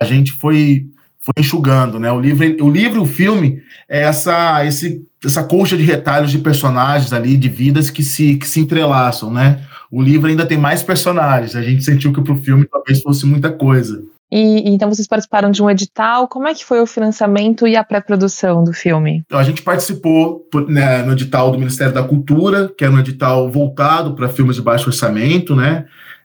A 0.00 0.04
gente 0.04 0.32
foi, 0.32 0.88
foi 1.20 1.34
enxugando, 1.38 2.00
né? 2.00 2.10
O 2.10 2.20
livro, 2.20 2.64
o 2.64 2.68
livro 2.68 3.02
o 3.02 3.06
filme 3.06 3.62
é 3.88 4.00
essa, 4.00 4.66
esse, 4.66 5.06
essa 5.24 5.44
colcha 5.44 5.76
de 5.76 5.84
retalhos 5.84 6.32
de 6.32 6.38
personagens 6.38 7.12
ali, 7.12 7.36
de 7.36 7.48
vidas 7.48 7.88
que 7.88 8.02
se, 8.02 8.34
que 8.34 8.48
se 8.48 8.58
entrelaçam, 8.58 9.32
né? 9.32 9.64
O 9.92 10.00
livro 10.00 10.30
ainda 10.30 10.46
tem 10.46 10.56
mais 10.56 10.82
personagens. 10.82 11.54
A 11.54 11.60
gente 11.60 11.84
sentiu 11.84 12.14
que 12.14 12.22
para 12.22 12.32
o 12.32 12.42
filme 12.42 12.66
talvez 12.66 13.02
fosse 13.02 13.26
muita 13.26 13.52
coisa. 13.52 14.02
E 14.32 14.70
então 14.70 14.88
vocês 14.88 15.06
participaram 15.06 15.50
de 15.50 15.62
um 15.62 15.68
edital. 15.68 16.26
Como 16.26 16.48
é 16.48 16.54
que 16.54 16.64
foi 16.64 16.80
o 16.80 16.86
financiamento 16.86 17.68
e 17.68 17.76
a 17.76 17.84
pré-produção 17.84 18.64
do 18.64 18.72
filme? 18.72 19.22
Então, 19.26 19.38
a 19.38 19.42
gente 19.42 19.60
participou 19.60 20.48
né, 20.66 21.02
no 21.02 21.12
edital 21.12 21.50
do 21.50 21.58
Ministério 21.58 21.92
da 21.92 22.02
Cultura, 22.02 22.72
que 22.74 22.82
é 22.82 22.88
um 22.88 22.98
edital 22.98 23.50
voltado 23.50 24.14
para 24.14 24.30
filmes 24.30 24.56
de 24.56 24.62
baixo 24.62 24.88
orçamento, 24.88 25.54
né? 25.54 25.84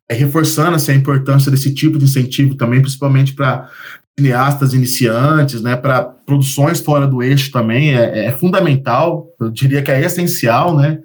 É, 0.09 0.13
reforçando 0.13 0.77
assim, 0.77 0.93
a 0.93 0.95
importância 0.95 1.51
desse 1.51 1.73
tipo 1.73 1.97
de 1.97 2.05
incentivo 2.05 2.55
também, 2.55 2.79
principalmente 2.79 3.33
para 3.33 3.69
cineastas 4.17 4.73
iniciantes, 4.73 5.61
né, 5.61 5.75
para 5.75 6.01
produções 6.01 6.79
fora 6.79 7.05
do 7.05 7.21
eixo 7.21 7.51
também 7.51 7.93
é, 7.93 8.27
é, 8.27 8.31
fundamental. 8.31 9.27
Eu 9.39 9.51
diria 9.51 9.81
que 9.83 9.91
é 9.91 10.01
essencial, 10.01 10.75
né? 10.75 10.99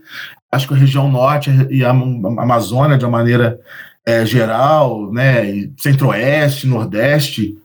Acho 0.52 0.68
que 0.68 0.74
a 0.74 0.76
região 0.76 1.10
norte 1.10 1.50
e 1.70 1.82
a 1.82 1.90
Amazônia 1.90 2.98
de 2.98 3.04
uma 3.04 3.18
maneira 3.18 3.58
é, 4.04 4.26
geral, 4.26 5.10
né, 5.12 5.68
centro-oeste, 5.78 6.66
nordeste, 6.66 7.56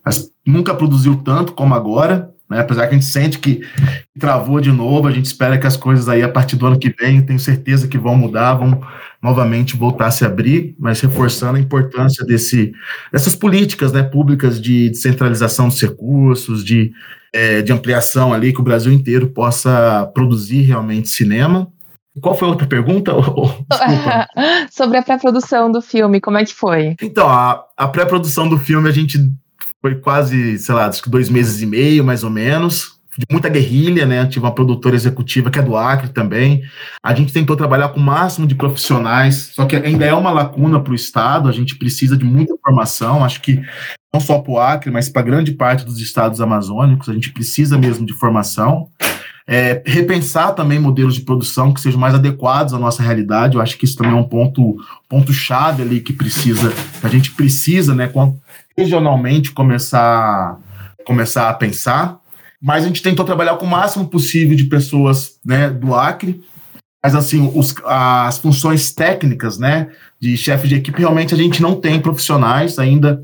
nunca 0.45 0.73
produziu 0.73 1.15
tanto 1.17 1.53
como 1.53 1.73
agora, 1.73 2.31
né, 2.49 2.59
apesar 2.59 2.87
que 2.87 2.95
a 2.95 2.97
gente 2.97 3.05
sente 3.05 3.39
que 3.39 3.61
travou 4.17 4.61
de 4.61 4.71
novo, 4.71 5.07
a 5.07 5.11
gente 5.11 5.25
espera 5.25 5.57
que 5.57 5.67
as 5.67 5.75
coisas 5.75 6.07
aí 6.07 6.23
a 6.23 6.29
partir 6.29 6.55
do 6.55 6.65
ano 6.65 6.79
que 6.79 6.93
vem, 6.97 7.21
tenho 7.21 7.39
certeza 7.39 7.87
que 7.87 7.97
vão 7.97 8.15
mudar, 8.15 8.53
vão 8.53 8.81
novamente 9.21 9.75
voltar 9.75 10.07
a 10.07 10.11
se 10.11 10.23
abrir, 10.23 10.75
mas 10.79 11.01
reforçando 11.01 11.57
a 11.57 11.61
importância 11.61 12.25
desse, 12.25 12.71
dessas 13.11 13.35
políticas 13.35 13.91
né, 13.91 14.03
públicas 14.03 14.61
de 14.61 14.89
descentralização 14.89 15.67
dos 15.67 15.81
recursos, 15.81 16.63
de, 16.63 16.93
é, 17.33 17.61
de 17.61 17.73
ampliação 17.73 18.33
ali, 18.33 18.53
que 18.53 18.61
o 18.61 18.63
Brasil 18.63 18.93
inteiro 18.93 19.27
possa 19.27 20.09
produzir 20.13 20.61
realmente 20.61 21.09
cinema, 21.09 21.67
qual 22.21 22.35
foi 22.35 22.47
a 22.47 22.51
outra 22.51 22.67
pergunta? 22.67 23.13
Sobre 24.71 24.97
a 24.97 25.03
pré-produção 25.03 25.71
do 25.71 25.81
filme, 25.81 26.21
como 26.21 26.37
é 26.37 26.45
que 26.45 26.53
foi? 26.53 26.95
Então, 27.01 27.27
a, 27.27 27.63
a 27.75 27.87
pré-produção 27.87 28.47
do 28.47 28.57
filme 28.57 28.89
a 28.89 28.93
gente 28.93 29.17
foi 29.81 29.95
quase, 29.95 30.57
sei 30.57 30.75
lá, 30.75 30.89
dois 31.07 31.29
meses 31.29 31.61
e 31.61 31.65
meio, 31.65 32.03
mais 32.03 32.23
ou 32.23 32.29
menos, 32.29 32.97
de 33.17 33.25
muita 33.31 33.49
guerrilha, 33.49 34.05
né? 34.05 34.25
Tive 34.25 34.45
uma 34.45 34.53
produtora 34.53 34.95
executiva 34.95 35.49
que 35.49 35.59
é 35.59 35.61
do 35.61 35.75
Acre 35.75 36.09
também. 36.09 36.61
A 37.03 37.13
gente 37.13 37.33
tentou 37.33 37.55
trabalhar 37.55 37.89
com 37.89 37.99
o 37.99 38.03
máximo 38.03 38.45
de 38.45 38.55
profissionais, 38.55 39.51
só 39.53 39.65
que 39.65 39.75
ainda 39.75 40.05
é 40.05 40.13
uma 40.13 40.31
lacuna 40.31 40.79
para 40.79 40.91
o 40.91 40.95
Estado, 40.95 41.49
a 41.49 41.51
gente 41.51 41.75
precisa 41.77 42.15
de 42.15 42.25
muita 42.25 42.55
formação, 42.63 43.23
acho 43.23 43.41
que 43.41 43.61
não 44.13 44.21
só 44.21 44.39
para 44.39 44.51
o 44.51 44.59
Acre, 44.59 44.91
mas 44.91 45.09
para 45.09 45.21
grande 45.21 45.51
parte 45.51 45.83
dos 45.83 45.99
estados 45.99 46.39
amazônicos, 46.41 47.09
a 47.09 47.13
gente 47.13 47.31
precisa 47.31 47.77
mesmo 47.77 48.05
de 48.05 48.13
formação. 48.13 48.89
É, 49.49 49.81
repensar 49.85 50.53
também 50.53 50.77
modelos 50.77 51.15
de 51.15 51.21
produção 51.21 51.73
que 51.73 51.79
sejam 51.79 51.97
mais 51.97 52.13
adequados 52.13 52.73
à 52.73 52.77
nossa 52.77 53.01
realidade. 53.01 53.55
Eu 53.55 53.61
acho 53.61 53.77
que 53.77 53.85
isso 53.85 53.95
também 53.95 54.11
é 54.11 54.15
um 54.15 54.23
ponto, 54.23 54.75
ponto 55.07 55.31
chave 55.31 55.81
ali 55.81 56.01
que 56.01 56.11
precisa, 56.11 56.73
que 56.99 57.05
a 57.05 57.09
gente 57.09 57.31
precisa, 57.31 57.95
né, 57.95 58.11
regionalmente 58.77 59.51
começar, 59.51 60.59
começar 61.05 61.49
a 61.49 61.53
pensar. 61.53 62.19
Mas 62.61 62.83
a 62.83 62.87
gente 62.87 63.01
tentou 63.01 63.23
trabalhar 63.23 63.55
com 63.55 63.65
o 63.65 63.69
máximo 63.69 64.07
possível 64.07 64.55
de 64.55 64.65
pessoas, 64.65 65.39
né, 65.45 65.69
do 65.69 65.95
Acre. 65.95 66.41
Mas 67.01 67.15
assim, 67.15 67.49
os, 67.55 67.73
as 67.85 68.39
funções 68.39 68.91
técnicas, 68.91 69.57
né, 69.57 69.89
de 70.19 70.35
chefe 70.35 70.67
de 70.67 70.75
equipe, 70.75 70.99
realmente 70.99 71.33
a 71.33 71.37
gente 71.37 71.61
não 71.61 71.79
tem 71.79 72.01
profissionais 72.01 72.77
ainda 72.77 73.23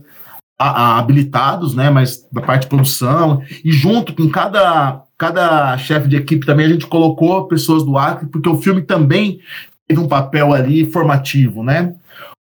habilitados, 0.57 1.75
né, 1.75 1.89
mas 1.89 2.27
da 2.31 2.41
parte 2.41 2.63
de 2.63 2.67
produção, 2.67 3.41
e 3.63 3.71
junto 3.71 4.13
com 4.13 4.29
cada 4.29 5.03
cada 5.17 5.77
chefe 5.77 6.07
de 6.07 6.17
equipe 6.17 6.45
também 6.45 6.65
a 6.65 6.69
gente 6.69 6.85
colocou 6.87 7.47
pessoas 7.47 7.83
do 7.83 7.97
Acre, 7.97 8.27
porque 8.27 8.49
o 8.49 8.61
filme 8.61 8.81
também 8.81 9.39
teve 9.87 9.99
um 9.99 10.07
papel 10.07 10.53
ali 10.53 10.85
formativo, 10.91 11.63
né? 11.63 11.93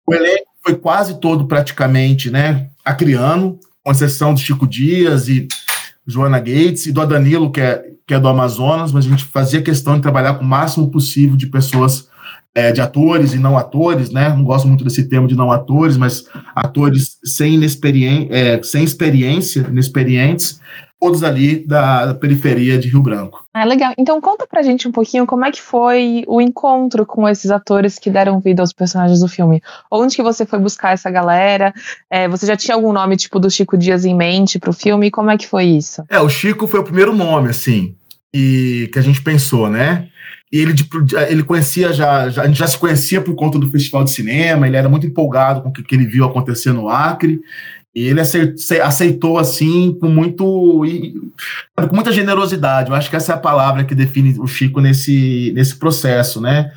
O 0.08 0.14
elenco 0.14 0.48
foi 0.64 0.76
quase 0.76 1.20
todo 1.20 1.46
praticamente, 1.46 2.30
né, 2.30 2.70
acriano, 2.86 3.60
com 3.84 3.92
exceção 3.92 4.34
do 4.34 4.40
Chico 4.40 4.68
Dias 4.68 5.28
e 5.28 5.48
Joana 6.06 6.40
Gates 6.40 6.86
e 6.86 6.92
do 6.92 7.06
Danilo, 7.06 7.52
que 7.52 7.62
é, 7.62 7.84
que 8.08 8.14
é 8.14 8.20
do 8.20 8.28
Amazonas, 8.28 8.92
mas 8.92 9.06
a 9.06 9.10
gente 9.10 9.26
fazia 9.26 9.62
questão 9.62 9.96
de 9.96 10.02
trabalhar 10.02 10.36
com 10.36 10.44
o 10.44 10.48
máximo 10.48 10.90
possível 10.90 11.36
de 11.36 11.48
pessoas 11.48 12.10
é, 12.54 12.72
de 12.72 12.82
atores 12.82 13.34
e 13.34 13.40
não 13.40 13.58
atores, 13.58 14.10
né? 14.10 14.30
Não 14.30 14.44
gosto 14.44 14.68
muito 14.68 14.84
desse 14.84 15.08
termo 15.08 15.28
de 15.28 15.36
não 15.36 15.52
atores, 15.52 15.98
mas 15.98 16.26
atores 16.56 17.18
sem, 17.24 17.60
é, 18.30 18.62
sem 18.64 18.84
experiência, 18.84 19.66
inexperientes, 19.70 20.60
todos 21.00 21.24
ali 21.24 21.66
da, 21.66 22.14
periferia 22.14 22.78
de 22.78 22.90
Rio 22.90 23.02
Branco. 23.02 23.46
Ah, 23.54 23.64
legal. 23.64 23.94
Então 23.98 24.20
conta 24.20 24.46
pra 24.46 24.62
gente 24.62 24.88
um 24.88 24.92
pouquinho 24.92 25.26
como 25.26 25.46
é 25.46 25.52
que 25.52 25.62
foi 25.62 26.24
o 26.28 26.42
encontro 26.42 27.06
com 27.06 27.28
esses 27.28 27.50
atores 27.50 27.98
que 27.98 28.10
deram 28.10 28.40
vida 28.40 28.62
aos 28.62 28.74
personagens 28.74 29.22
do 29.22 29.28
filme. 29.28 29.62
Onde 29.90 30.16
que 30.16 30.24
você 30.24 30.46
foi 30.46 30.60
buscar 30.60 30.92
essa 30.92 31.10
galera? 31.10 31.74
É, 32.10 32.28
você 32.28 32.46
já 32.46 32.58
tinha 32.58 32.76
algum 32.76 32.92
nome, 32.92 33.16
tipo, 33.16 33.40
do 33.40 33.50
Chico 33.50 33.78
Dias 33.78 34.04
em 34.04 34.16
mente 34.16 34.60
pro 34.60 34.74
filme? 34.74 35.10
Como 35.10 35.32
é 35.32 35.38
que 35.38 35.48
foi 35.48 35.66
isso? 35.66 36.04
É, 36.10 36.20
o 36.20 36.28
Chico 36.28 36.68
foi 36.68 36.82
o 36.82 36.84
primeiro 36.84 37.16
nome, 37.16 37.50
assim, 37.50 37.96
e 38.34 38.90
que 38.92 39.00
a 39.00 39.02
gente 39.02 39.22
pensou, 39.22 39.70
né? 39.70 40.10
E 40.52 40.58
ele, 40.58 40.74
ele 41.30 41.44
conhecia 41.44 41.94
já, 41.94 42.30
já, 42.30 42.42
a 42.42 42.48
gente 42.48 42.58
já 42.58 42.68
se 42.68 42.78
conhecia 42.78 43.22
por 43.22 43.36
conta 43.36 43.60
do 43.60 43.70
Festival 43.70 44.04
de 44.04 44.12
Cinema, 44.12 44.68
ele 44.68 44.78
era 44.78 44.90
muito 44.90 45.06
empolgado 45.06 45.62
com 45.62 45.70
o 45.70 45.72
que, 45.72 45.84
que 45.84 45.96
ele 45.96 46.06
viu 46.06 46.26
acontecer 46.26 46.72
no 46.72 46.90
Acre. 46.90 47.40
E 47.96 48.04
ele 48.04 48.22
aceitou 48.22 49.38
assim 49.38 49.98
com 50.00 50.08
muito 50.08 50.44
com 50.46 51.96
muita 51.96 52.12
generosidade. 52.12 52.90
Eu 52.90 52.96
acho 52.96 53.10
que 53.10 53.16
essa 53.16 53.34
é 53.34 53.36
a 53.36 53.40
palavra 53.40 53.84
que 53.84 53.96
define 53.96 54.40
o 54.40 54.48
Chico 54.48 54.80
nesse, 54.80 55.52
nesse 55.56 55.76
processo, 55.76 56.40
né? 56.40 56.72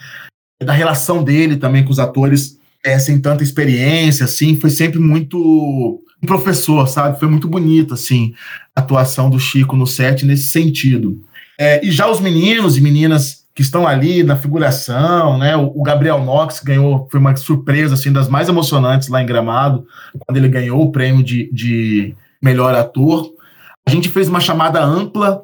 Da 0.63 0.73
relação 0.73 1.23
dele 1.23 1.57
também 1.57 1.85
com 1.85 1.91
os 1.91 1.99
atores 1.99 2.59
é, 2.85 2.99
sem 2.99 3.21
tanta 3.21 3.45
experiência, 3.45 4.25
assim, 4.25 4.59
foi 4.59 4.71
sempre 4.71 4.99
muito 4.99 6.03
um 6.23 6.27
professor, 6.27 6.89
sabe? 6.89 7.19
Foi 7.19 7.29
muito 7.29 7.47
bonito, 7.47 7.95
assim, 7.95 8.35
a 8.75 8.81
atuação 8.81 9.31
do 9.31 9.39
Chico 9.39 9.77
no 9.77 9.87
set 9.87 10.25
nesse 10.25 10.49
sentido. 10.51 11.21
É, 11.59 11.85
e 11.85 11.91
já 11.91 12.11
os 12.11 12.21
meninos 12.21 12.77
e 12.77 12.81
meninas 12.81 13.42
que 13.55 13.63
estão 13.63 13.87
ali 13.87 14.23
na 14.23 14.37
figuração, 14.37 15.37
né? 15.39 15.57
O, 15.57 15.83
Gabriel 15.83 16.19
Knox 16.19 16.61
ganhou, 16.61 17.07
foi 17.11 17.21
uma 17.21 17.37
surpresa 17.37 17.95
assim 17.95 18.13
das 18.13 18.29
mais 18.29 18.49
emocionantes 18.49 19.09
lá 19.09 19.23
em 19.23 19.27
Gramado, 19.27 19.87
quando 20.19 20.39
ele 20.39 20.49
ganhou 20.49 20.83
o 20.83 20.93
prêmio 20.93 21.23
de, 21.23 21.51
de 21.53 22.15
melhor 22.41 22.75
ator. 22.75 23.31
A 23.87 23.91
gente 23.91 24.09
fez 24.09 24.29
uma 24.29 24.41
chamada 24.41 24.83
ampla 24.83 25.43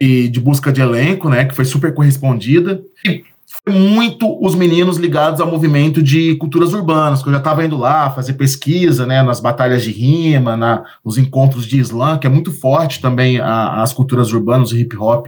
de, 0.00 0.28
de 0.28 0.40
busca 0.40 0.72
de 0.72 0.80
elenco, 0.80 1.28
né? 1.28 1.44
Que 1.44 1.54
foi 1.54 1.66
super 1.66 1.92
correspondida. 1.92 2.82
E 3.04 3.24
foi 3.62 3.74
muito 3.74 4.42
os 4.42 4.54
meninos 4.54 4.96
ligados 4.96 5.38
ao 5.38 5.50
movimento 5.50 6.02
de 6.02 6.36
culturas 6.36 6.72
urbanas, 6.72 7.22
que 7.22 7.28
eu 7.28 7.32
já 7.32 7.38
estava 7.40 7.62
indo 7.62 7.76
lá 7.76 8.10
fazer 8.10 8.34
pesquisa, 8.34 9.04
né? 9.04 9.22
Nas 9.22 9.38
batalhas 9.38 9.82
de 9.82 9.90
rima, 9.90 10.56
na, 10.56 10.82
nos 11.04 11.18
encontros 11.18 11.66
de 11.66 11.78
slam, 11.78 12.18
que 12.18 12.26
é 12.26 12.30
muito 12.30 12.52
forte 12.52 13.02
também 13.02 13.38
a, 13.38 13.82
as 13.82 13.92
culturas 13.92 14.32
urbanas, 14.32 14.72
o 14.72 14.78
hip 14.78 14.96
hop, 14.96 15.26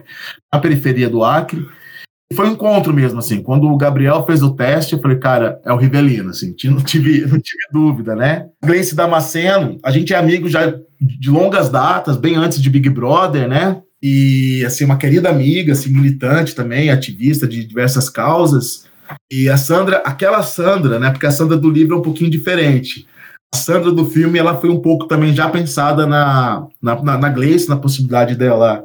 na 0.51 0.59
periferia 0.59 1.11
do 1.11 1.23
Acre 1.23 1.69
foi 2.33 2.49
um 2.49 2.53
encontro 2.53 2.93
mesmo, 2.93 3.19
assim. 3.19 3.43
Quando 3.43 3.69
o 3.69 3.77
Gabriel 3.77 4.25
fez 4.27 4.43
o 4.43 4.55
teste, 4.55 4.95
eu 4.95 5.01
falei, 5.01 5.19
cara, 5.19 5.61
é 5.65 5.73
o 5.73 5.77
Rivelino, 5.77 6.31
assim, 6.31 6.55
não 6.65 6.83
tive, 6.83 7.21
não 7.27 7.39
tive 7.39 7.65
dúvida, 7.73 8.15
né? 8.15 8.47
Gleice 8.65 8.95
Damasceno, 8.95 9.79
a 9.83 9.91
gente 9.91 10.13
é 10.13 10.17
amigo 10.17 10.49
já 10.49 10.75
de 11.01 11.31
longas 11.31 11.69
datas, 11.69 12.17
bem 12.17 12.37
antes 12.37 12.61
de 12.61 12.71
Big 12.71 12.89
Brother, 12.91 13.49
né? 13.49 13.81
E, 14.03 14.65
assim, 14.65 14.85
uma 14.85 14.97
querida 14.97 15.29
amiga, 15.29 15.73
assim, 15.73 15.93
militante 15.93 16.55
também, 16.55 16.91
ativista 16.91 17.47
de 17.47 17.65
diversas 17.65 18.09
causas. 18.11 18.85
E 19.31 19.49
a 19.49 19.57
Sandra, 19.57 20.03
aquela 20.05 20.43
Sandra, 20.43 20.99
né? 20.99 21.11
Porque 21.11 21.27
a 21.27 21.31
Sandra 21.31 21.57
do 21.57 21.71
livro 21.71 21.95
é 21.95 21.99
um 21.99 22.03
pouquinho 22.03 22.31
diferente. 22.31 23.07
A 23.55 23.57
Sandra 23.57 23.93
do 23.93 24.07
filme, 24.07 24.39
ela 24.39 24.57
foi 24.57 24.71
um 24.71 24.81
pouco 24.81 25.07
também 25.07 25.35
já 25.35 25.49
pensada 25.49 26.07
na, 26.07 26.67
na, 26.81 27.03
na, 27.03 27.19
na 27.19 27.29
Gleice, 27.29 27.69
na 27.69 27.77
possibilidade 27.77 28.35
dela 28.35 28.83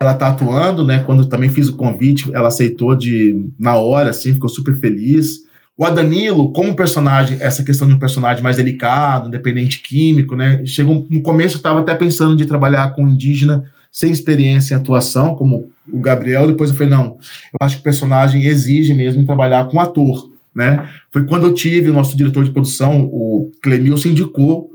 ela 0.00 0.14
tá 0.14 0.28
atuando, 0.28 0.84
né? 0.84 1.02
Quando 1.04 1.26
também 1.26 1.48
fiz 1.48 1.68
o 1.68 1.76
convite, 1.76 2.30
ela 2.34 2.48
aceitou 2.48 2.94
de 2.94 3.48
na 3.58 3.76
hora, 3.76 4.10
assim, 4.10 4.34
ficou 4.34 4.48
super 4.48 4.78
feliz. 4.78 5.44
O 5.76 5.84
Adanilo, 5.84 6.52
como 6.52 6.76
personagem, 6.76 7.38
essa 7.40 7.64
questão 7.64 7.88
de 7.88 7.94
um 7.94 7.98
personagem 7.98 8.42
mais 8.42 8.56
delicado, 8.56 9.28
independente 9.28 9.82
químico, 9.82 10.36
né? 10.36 10.64
Chegou 10.64 11.06
no 11.10 11.20
começo, 11.20 11.56
eu 11.56 11.58
estava 11.58 11.80
até 11.80 11.94
pensando 11.94 12.36
de 12.36 12.46
trabalhar 12.46 12.94
com 12.94 13.08
indígena 13.08 13.64
sem 13.90 14.10
experiência 14.10 14.74
em 14.74 14.76
atuação, 14.76 15.34
como 15.34 15.70
o 15.90 16.00
Gabriel. 16.00 16.46
Depois 16.46 16.70
eu 16.70 16.76
falei, 16.76 16.90
não, 16.90 17.16
eu 17.52 17.58
acho 17.60 17.76
que 17.76 17.80
o 17.80 17.84
personagem 17.84 18.44
exige 18.44 18.92
mesmo 18.94 19.24
trabalhar 19.24 19.66
com 19.66 19.80
ator, 19.80 20.30
né? 20.54 20.88
Foi 21.12 21.24
quando 21.24 21.46
eu 21.46 21.54
tive 21.54 21.90
o 21.90 21.94
nosso 21.94 22.16
diretor 22.16 22.44
de 22.44 22.50
produção, 22.50 23.04
o 23.04 23.50
Clemilson, 23.62 24.08
indicou 24.08 24.70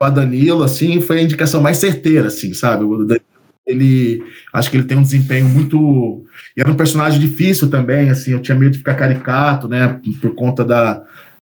o 0.00 0.10
Danilo, 0.10 0.62
assim, 0.62 1.00
foi 1.00 1.18
a 1.18 1.22
indicação 1.22 1.62
mais 1.62 1.78
certeira, 1.78 2.28
assim, 2.28 2.52
sabe? 2.52 2.84
O 2.84 2.98
Danilo, 3.04 3.24
ele, 3.66 4.22
acho 4.52 4.70
que 4.70 4.76
ele 4.76 4.84
tem 4.84 4.96
um 4.96 5.02
desempenho 5.02 5.48
muito... 5.48 6.24
E 6.56 6.60
era 6.60 6.70
um 6.70 6.76
personagem 6.76 7.20
difícil 7.20 7.70
também, 7.70 8.10
assim, 8.10 8.32
eu 8.32 8.40
tinha 8.40 8.58
medo 8.58 8.72
de 8.72 8.78
ficar 8.78 8.94
caricato, 8.94 9.68
né, 9.68 10.00
por 10.20 10.34
conta 10.34 10.64
da, 10.64 11.02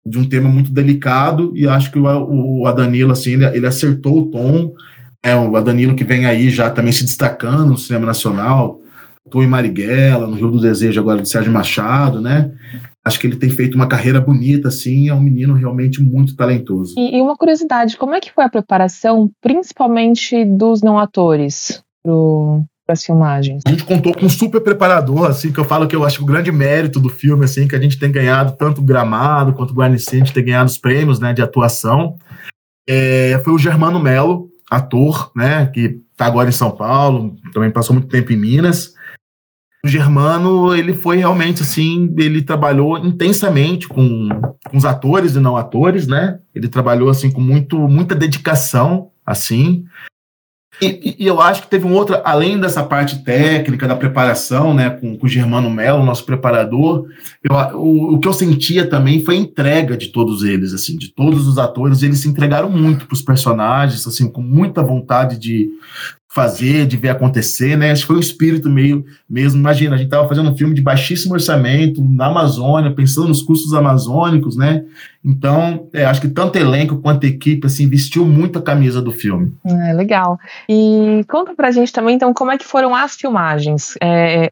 de 0.06 0.18
um 0.18 0.28
tema 0.28 0.50
muito 0.50 0.72
delicado, 0.72 1.52
e 1.56 1.68
acho 1.68 1.92
que 1.92 2.00
o, 2.00 2.06
o, 2.06 2.62
o 2.62 2.68
Adanilo, 2.68 3.12
assim, 3.12 3.34
ele, 3.34 3.46
ele 3.46 3.68
acertou 3.68 4.20
o 4.20 4.32
tom, 4.32 4.74
é, 5.24 5.36
o 5.36 5.56
Adanilo 5.56 5.96
que 5.96 6.04
vem 6.04 6.26
aí 6.26 6.50
já 6.50 6.70
também 6.70 6.92
se 6.92 7.04
destacando 7.04 7.66
no 7.66 7.78
cinema 7.78 8.06
nacional, 8.06 8.80
estou 9.26 9.44
em 9.44 9.48
Marighella, 9.48 10.26
no 10.26 10.36
Rio 10.36 10.50
do 10.50 10.62
Desejo 10.62 11.02
agora 11.02 11.22
de 11.22 11.30
Sérgio 11.30 11.52
Machado, 11.52 12.22
né? 12.22 12.52
Acho 13.04 13.20
que 13.20 13.28
ele 13.28 13.36
tem 13.36 13.50
feito 13.50 13.76
uma 13.76 13.88
carreira 13.88 14.22
bonita, 14.22 14.70
assim, 14.70 15.10
é 15.10 15.14
um 15.14 15.20
menino 15.20 15.54
realmente 15.54 16.02
muito 16.02 16.36
talentoso. 16.36 16.94
E, 16.98 17.18
e 17.18 17.22
uma 17.22 17.36
curiosidade, 17.36 17.98
como 17.98 18.14
é 18.14 18.20
que 18.20 18.32
foi 18.32 18.46
a 18.46 18.50
preparação, 18.50 19.30
principalmente 19.42 20.46
dos 20.46 20.82
não 20.82 20.98
atores, 20.98 21.84
para 22.86 22.94
as 22.94 23.04
filmagens? 23.04 23.64
A 23.66 23.70
gente 23.70 23.84
contou 23.84 24.14
com 24.14 24.26
um 24.26 24.30
super 24.30 24.62
preparador, 24.62 25.26
assim, 25.26 25.52
que 25.52 25.60
eu 25.60 25.66
falo 25.66 25.88
que 25.88 25.96
eu 25.96 26.06
acho 26.06 26.18
que 26.18 26.24
o 26.24 26.28
grande 26.28 26.52
mérito 26.52 27.00
do 27.00 27.10
filme, 27.10 27.46
assim, 27.46 27.68
que 27.68 27.76
a 27.76 27.82
gente 27.82 28.00
tem 28.00 28.12
ganhado 28.12 28.56
tanto 28.58 28.82
Gramado 28.82 29.54
quanto 29.54 29.74
Guarnici, 29.74 30.16
a 30.16 30.20
gente 30.20 30.34
tem 30.34 30.46
ganhado 30.46 30.70
os 30.70 30.78
prêmios, 30.78 31.20
né, 31.20 31.34
de 31.34 31.42
atuação, 31.42 32.16
é, 32.88 33.40
foi 33.44 33.54
o 33.54 33.60
Germano 33.60 34.00
Melo, 34.00 34.50
ator, 34.70 35.32
né, 35.36 35.66
que 35.68 36.00
está 36.12 36.26
agora 36.26 36.50
em 36.50 36.54
São 36.54 36.72
Paulo, 36.72 37.36
também 37.54 37.72
passou 37.72 37.94
muito 37.94 38.08
tempo 38.08 38.32
em 38.32 38.38
Minas, 38.38 38.96
o 39.88 39.88
Germano, 39.88 40.76
ele 40.76 40.94
foi 40.94 41.18
realmente 41.18 41.62
assim, 41.62 42.14
ele 42.18 42.42
trabalhou 42.42 42.98
intensamente 42.98 43.88
com, 43.88 44.28
com 44.70 44.78
os 44.78 44.86
atores 44.86 45.36
e 45.36 45.40
não 45.40 45.56
atores, 45.56 46.08
né? 46.08 46.40
Ele 46.54 46.68
trabalhou 46.68 47.10
assim 47.10 47.32
com 47.32 47.40
muito, 47.40 47.78
muita 47.88 48.16
dedicação, 48.16 49.12
assim. 49.26 49.86
E, 50.82 51.16
e, 51.20 51.26
eu 51.26 51.42
acho 51.42 51.64
que 51.64 51.70
teve 51.70 51.86
um 51.86 51.94
outro, 51.94 52.20
além 52.24 52.60
dessa 52.60 52.84
parte 52.84 53.24
técnica 53.24 53.88
da 53.88 53.96
preparação, 53.96 54.74
né, 54.74 54.92
com, 54.92 55.18
com 55.18 55.26
o 55.26 55.30
Germano 55.30 55.70
Melo, 55.70 56.06
nosso 56.06 56.24
preparador, 56.24 57.08
eu, 57.44 57.56
o, 57.80 58.16
o 58.16 58.20
que 58.20 58.28
eu 58.28 58.34
sentia 58.34 58.88
também 58.88 59.24
foi 59.24 59.36
a 59.36 59.40
entrega 59.40 59.98
de 59.98 60.10
todos 60.10 60.44
eles, 60.44 60.74
assim, 60.74 60.98
de 60.98 61.10
todos 61.10 61.48
os 61.48 61.58
atores, 61.58 62.04
eles 62.04 62.20
se 62.20 62.28
entregaram 62.28 62.70
muito 62.70 63.08
para 63.08 63.16
os 63.16 63.22
personagens, 63.22 64.06
assim, 64.06 64.30
com 64.30 64.42
muita 64.42 64.84
vontade 64.84 65.40
de, 65.40 65.70
fazer, 66.38 66.86
de 66.86 66.98
ver 66.98 67.10
acontecer, 67.10 67.76
né? 67.76 67.92
Acho 67.92 68.02
que 68.02 68.08
foi 68.08 68.18
um 68.18 68.20
espírito 68.20 68.70
meio 68.70 69.04
mesmo. 69.28 69.60
Imagina, 69.60 69.96
a 69.96 69.98
gente 69.98 70.06
estava 70.06 70.28
fazendo 70.28 70.52
um 70.52 70.56
filme 70.56 70.76
de 70.76 70.84
baixíssimo 70.84 71.34
orçamento 71.34 72.04
na 72.04 72.28
Amazônia, 72.28 72.94
pensando 72.94 73.30
nos 73.30 73.42
custos 73.42 73.74
amazônicos, 73.74 74.56
né? 74.56 74.84
Então, 75.28 75.90
é, 75.94 76.06
acho 76.06 76.22
que 76.22 76.30
tanto 76.30 76.58
elenco 76.58 77.02
quanto 77.02 77.26
equipe 77.26 77.68
assim 77.68 77.90
vestiu 77.90 78.26
muito 78.26 78.60
a 78.60 78.62
camisa 78.62 79.02
do 79.02 79.12
filme. 79.12 79.52
É 79.66 79.92
legal. 79.92 80.40
E 80.70 81.26
conta 81.28 81.54
pra 81.54 81.70
gente 81.70 81.92
também, 81.92 82.16
então, 82.16 82.34
como 82.34 82.52
é 82.52 82.58
que 82.58 82.66
foram 82.66 82.96
as 82.96 83.16
filmagens? 83.16 83.96
É, 84.02 84.50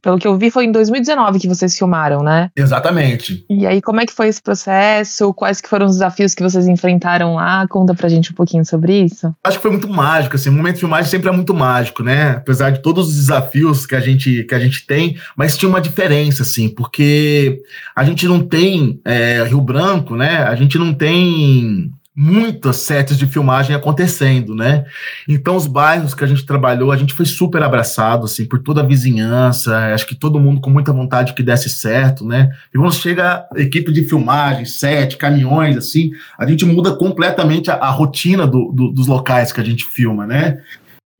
pelo 0.00 0.18
que 0.18 0.28
eu 0.28 0.38
vi, 0.38 0.52
foi 0.52 0.66
em 0.66 0.72
2019 0.72 1.40
que 1.40 1.48
vocês 1.48 1.76
filmaram, 1.76 2.22
né? 2.22 2.50
Exatamente. 2.56 3.44
E 3.50 3.66
aí, 3.66 3.82
como 3.82 4.00
é 4.00 4.06
que 4.06 4.12
foi 4.12 4.28
esse 4.28 4.40
processo? 4.40 5.34
Quais 5.34 5.60
que 5.60 5.68
foram 5.68 5.86
os 5.86 5.92
desafios 5.92 6.32
que 6.32 6.42
vocês 6.42 6.68
enfrentaram 6.68 7.34
lá? 7.34 7.66
Conta 7.66 7.92
pra 7.92 8.08
gente 8.08 8.30
um 8.30 8.34
pouquinho 8.34 8.64
sobre 8.64 9.04
isso. 9.04 9.34
Acho 9.42 9.56
que 9.56 9.62
foi 9.62 9.72
muito 9.72 9.88
mágico, 9.88 10.36
assim, 10.36 10.48
o 10.48 10.52
momento 10.52 10.74
de 10.74 10.80
filmagem 10.80 11.10
sempre 11.10 11.28
é 11.28 11.32
muito 11.32 11.52
mágico, 11.52 12.04
né? 12.04 12.36
Apesar 12.36 12.70
de 12.70 12.82
todos 12.82 13.08
os 13.08 13.16
desafios 13.16 13.84
que 13.84 13.96
a 13.96 14.00
gente, 14.00 14.44
que 14.44 14.54
a 14.54 14.60
gente 14.60 14.86
tem, 14.86 15.16
mas 15.36 15.56
tinha 15.56 15.68
uma 15.68 15.80
diferença, 15.80 16.42
assim, 16.42 16.68
porque 16.68 17.62
a 17.96 18.04
gente 18.04 18.28
não 18.28 18.40
tem 18.40 19.00
é, 19.04 19.42
Rio 19.44 19.60
Branco 19.60 20.03
branco, 20.04 20.16
né? 20.16 20.44
A 20.44 20.54
gente 20.54 20.78
não 20.78 20.92
tem 20.92 21.90
muitas 22.16 22.76
sets 22.76 23.18
de 23.18 23.26
filmagem 23.26 23.74
acontecendo, 23.74 24.54
né? 24.54 24.84
Então 25.28 25.56
os 25.56 25.66
bairros 25.66 26.14
que 26.14 26.22
a 26.22 26.26
gente 26.28 26.46
trabalhou, 26.46 26.92
a 26.92 26.96
gente 26.96 27.12
foi 27.12 27.26
super 27.26 27.60
abraçado 27.60 28.26
assim 28.26 28.44
por 28.46 28.60
toda 28.60 28.82
a 28.82 28.86
vizinhança, 28.86 29.92
acho 29.92 30.06
que 30.06 30.14
todo 30.14 30.38
mundo 30.38 30.60
com 30.60 30.70
muita 30.70 30.92
vontade 30.92 31.32
que 31.32 31.42
desse 31.42 31.68
certo, 31.68 32.24
né? 32.24 32.50
E 32.72 32.78
quando 32.78 32.94
chega 32.94 33.44
equipe 33.56 33.90
de 33.90 34.04
filmagem, 34.04 34.64
set, 34.64 35.16
caminhões 35.16 35.76
assim, 35.76 36.12
a 36.38 36.46
gente 36.46 36.64
muda 36.64 36.94
completamente 36.94 37.68
a, 37.68 37.74
a 37.74 37.90
rotina 37.90 38.46
do, 38.46 38.70
do, 38.70 38.92
dos 38.92 39.08
locais 39.08 39.50
que 39.50 39.60
a 39.60 39.64
gente 39.64 39.84
filma, 39.84 40.24
né? 40.24 40.58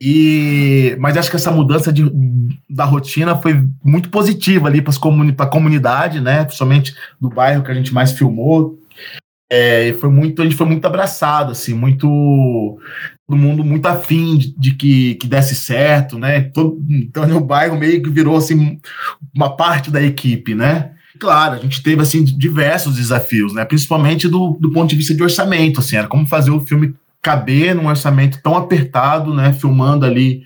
E, 0.00 0.96
mas 0.98 1.16
acho 1.16 1.30
que 1.30 1.36
essa 1.36 1.50
mudança 1.50 1.92
de, 1.92 2.04
da 2.68 2.84
rotina 2.84 3.36
foi 3.36 3.64
muito 3.82 4.10
positiva 4.10 4.68
ali 4.68 4.82
para 4.82 4.94
comuni 4.98 5.34
a 5.36 5.46
comunidade, 5.46 6.20
né? 6.20 6.44
Principalmente 6.44 6.94
do 7.20 7.28
bairro 7.28 7.62
que 7.62 7.70
a 7.70 7.74
gente 7.74 7.94
mais 7.94 8.12
filmou. 8.12 8.78
É, 9.50 9.92
foi 10.00 10.10
muito, 10.10 10.42
a 10.42 10.44
gente 10.44 10.56
foi 10.56 10.66
muito 10.66 10.84
abraçado, 10.84 11.52
assim, 11.52 11.74
muito 11.74 12.78
todo 13.26 13.38
mundo 13.38 13.64
muito 13.64 13.86
afim 13.86 14.36
de, 14.36 14.54
de 14.58 14.74
que, 14.74 15.14
que 15.14 15.26
desse 15.26 15.54
certo, 15.54 16.18
né? 16.18 16.42
Todo, 16.42 16.78
então 16.90 17.24
o 17.36 17.40
bairro 17.40 17.78
meio 17.78 18.02
que 18.02 18.10
virou 18.10 18.36
assim 18.36 18.78
uma 19.34 19.56
parte 19.56 19.90
da 19.90 20.02
equipe, 20.02 20.54
né? 20.54 20.90
Claro, 21.18 21.54
a 21.54 21.58
gente 21.58 21.82
teve 21.82 22.02
assim 22.02 22.24
diversos 22.24 22.96
desafios, 22.96 23.54
né? 23.54 23.64
Principalmente 23.64 24.28
do, 24.28 24.58
do 24.60 24.72
ponto 24.72 24.90
de 24.90 24.96
vista 24.96 25.14
de 25.14 25.22
orçamento, 25.22 25.80
assim, 25.80 25.96
era 25.96 26.08
como 26.08 26.26
fazer 26.26 26.50
o 26.50 26.64
filme 26.66 26.94
caber 27.24 27.74
num 27.74 27.86
orçamento 27.86 28.38
tão 28.42 28.54
apertado, 28.54 29.32
né, 29.32 29.54
filmando 29.54 30.04
ali 30.04 30.42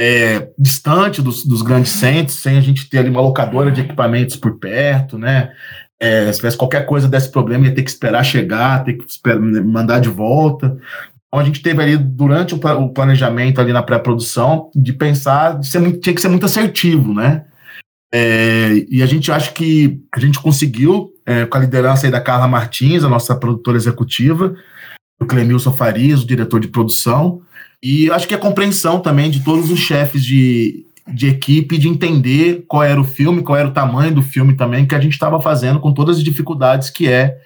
é, 0.00 0.48
distante 0.56 1.20
dos, 1.20 1.44
dos, 1.44 1.62
grandes 1.62 1.90
centros, 1.90 2.38
sem 2.38 2.56
a 2.56 2.60
gente 2.60 2.88
ter 2.88 2.98
ali 2.98 3.10
uma 3.10 3.20
locadora 3.20 3.72
de 3.72 3.80
equipamentos 3.80 4.36
por 4.36 4.58
perto, 4.58 5.18
né? 5.18 5.50
É, 6.00 6.32
se 6.32 6.38
tivesse 6.38 6.56
qualquer 6.56 6.86
coisa 6.86 7.08
desse 7.08 7.30
problema, 7.30 7.66
ia 7.66 7.74
ter 7.74 7.82
que 7.82 7.90
esperar 7.90 8.24
chegar, 8.24 8.84
ter 8.84 8.94
que 8.94 9.04
esperar, 9.04 9.40
mandar 9.40 10.00
de 10.00 10.08
volta. 10.08 10.76
Então 11.26 11.40
a 11.40 11.44
gente 11.44 11.60
teve 11.60 11.82
ali, 11.82 11.96
durante 11.96 12.54
o, 12.54 12.88
planejamento 12.92 13.60
ali 13.60 13.72
na 13.72 13.82
pré-produção, 13.82 14.70
de 14.74 14.92
pensar, 14.92 15.58
de 15.58 15.78
muito, 15.78 16.00
tinha 16.00 16.14
que 16.14 16.20
ser 16.20 16.28
muito 16.28 16.46
assertivo, 16.46 17.12
né? 17.12 17.44
É, 18.14 18.84
e 18.88 19.02
a 19.02 19.06
gente 19.06 19.32
acha 19.32 19.52
que 19.52 20.00
a 20.14 20.20
gente 20.20 20.40
conseguiu, 20.40 21.10
é, 21.26 21.46
com 21.46 21.56
a 21.56 21.60
liderança 21.60 22.06
aí 22.06 22.12
da 22.12 22.20
Carla 22.20 22.46
Martins, 22.46 23.04
a 23.04 23.08
nossa 23.08 23.34
produtora 23.34 23.76
executiva, 23.76 24.54
o 25.22 25.26
Clemilson 25.26 25.72
Farias, 25.72 26.22
o 26.22 26.26
diretor 26.26 26.60
de 26.60 26.68
produção, 26.68 27.40
e 27.82 28.10
acho 28.10 28.28
que 28.28 28.34
a 28.34 28.38
compreensão 28.38 29.00
também 29.00 29.30
de 29.30 29.40
todos 29.40 29.70
os 29.70 29.78
chefes 29.78 30.24
de, 30.24 30.84
de 31.08 31.28
equipe, 31.28 31.78
de 31.78 31.88
entender 31.88 32.64
qual 32.68 32.82
era 32.82 33.00
o 33.00 33.04
filme, 33.04 33.42
qual 33.42 33.58
era 33.58 33.68
o 33.68 33.72
tamanho 33.72 34.14
do 34.14 34.22
filme 34.22 34.54
também, 34.54 34.86
que 34.86 34.94
a 34.94 35.00
gente 35.00 35.12
estava 35.12 35.40
fazendo 35.40 35.80
com 35.80 35.92
todas 35.92 36.18
as 36.18 36.22
dificuldades 36.22 36.90
que 36.90 37.08
é 37.08 37.38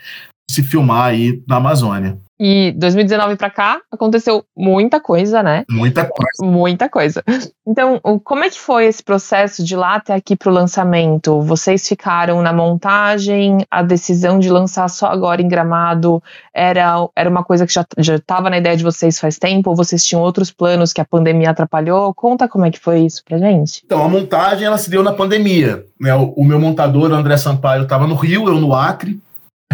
se 0.51 0.62
filmar 0.62 1.07
aí 1.07 1.43
na 1.47 1.57
Amazônia. 1.57 2.19
E 2.38 2.72
2019 2.72 3.37
para 3.37 3.49
cá 3.49 3.81
aconteceu 3.90 4.44
muita 4.57 5.01
coisa, 5.01 5.42
né? 5.42 5.64
Muita 5.70 6.05
coisa. 6.05 6.53
Muita 6.53 6.88
coisa. 6.88 7.25
Então, 7.66 7.99
como 8.22 8.44
é 8.44 8.51
que 8.51 8.61
foi 8.61 8.87
esse 8.87 9.03
processo 9.03 9.64
de 9.64 9.75
lá 9.75 9.96
até 9.96 10.14
aqui 10.14 10.37
para 10.37 10.51
o 10.51 10.55
lançamento? 10.55 11.40
Vocês 11.40 11.88
ficaram 11.88 12.42
na 12.42 12.53
montagem? 12.53 13.64
A 13.70 13.83
decisão 13.83 14.38
de 14.38 14.51
lançar 14.51 14.88
só 14.88 15.07
agora 15.07 15.40
em 15.40 15.49
Gramado 15.49 16.22
era, 16.55 17.09
era 17.16 17.29
uma 17.29 17.42
coisa 17.42 17.66
que 17.66 17.72
já 17.72 17.85
estava 18.14 18.51
na 18.51 18.59
ideia 18.59 18.77
de 18.77 18.85
vocês 18.85 19.18
faz 19.18 19.38
tempo? 19.38 19.70
Ou 19.70 19.77
vocês 19.77 20.05
tinham 20.05 20.22
outros 20.22 20.51
planos 20.51 20.92
que 20.92 21.01
a 21.01 21.05
pandemia 21.05 21.51
atrapalhou? 21.51 22.12
Conta 22.14 22.46
como 22.46 22.66
é 22.66 22.70
que 22.70 22.79
foi 22.79 23.01
isso 23.01 23.22
pra 23.25 23.38
gente. 23.38 23.83
Então, 23.85 24.05
a 24.05 24.09
montagem 24.09 24.66
ela 24.66 24.79
se 24.79 24.90
deu 24.90 25.03
na 25.03 25.12
pandemia. 25.12 25.85
Né? 25.99 26.14
O, 26.14 26.35
o 26.37 26.44
meu 26.44 26.61
montador, 26.61 27.11
André 27.12 27.37
Sampaio, 27.38 27.85
estava 27.85 28.07
no 28.07 28.14
Rio, 28.14 28.46
eu 28.46 28.61
no 28.61 28.75
Acre 28.75 29.18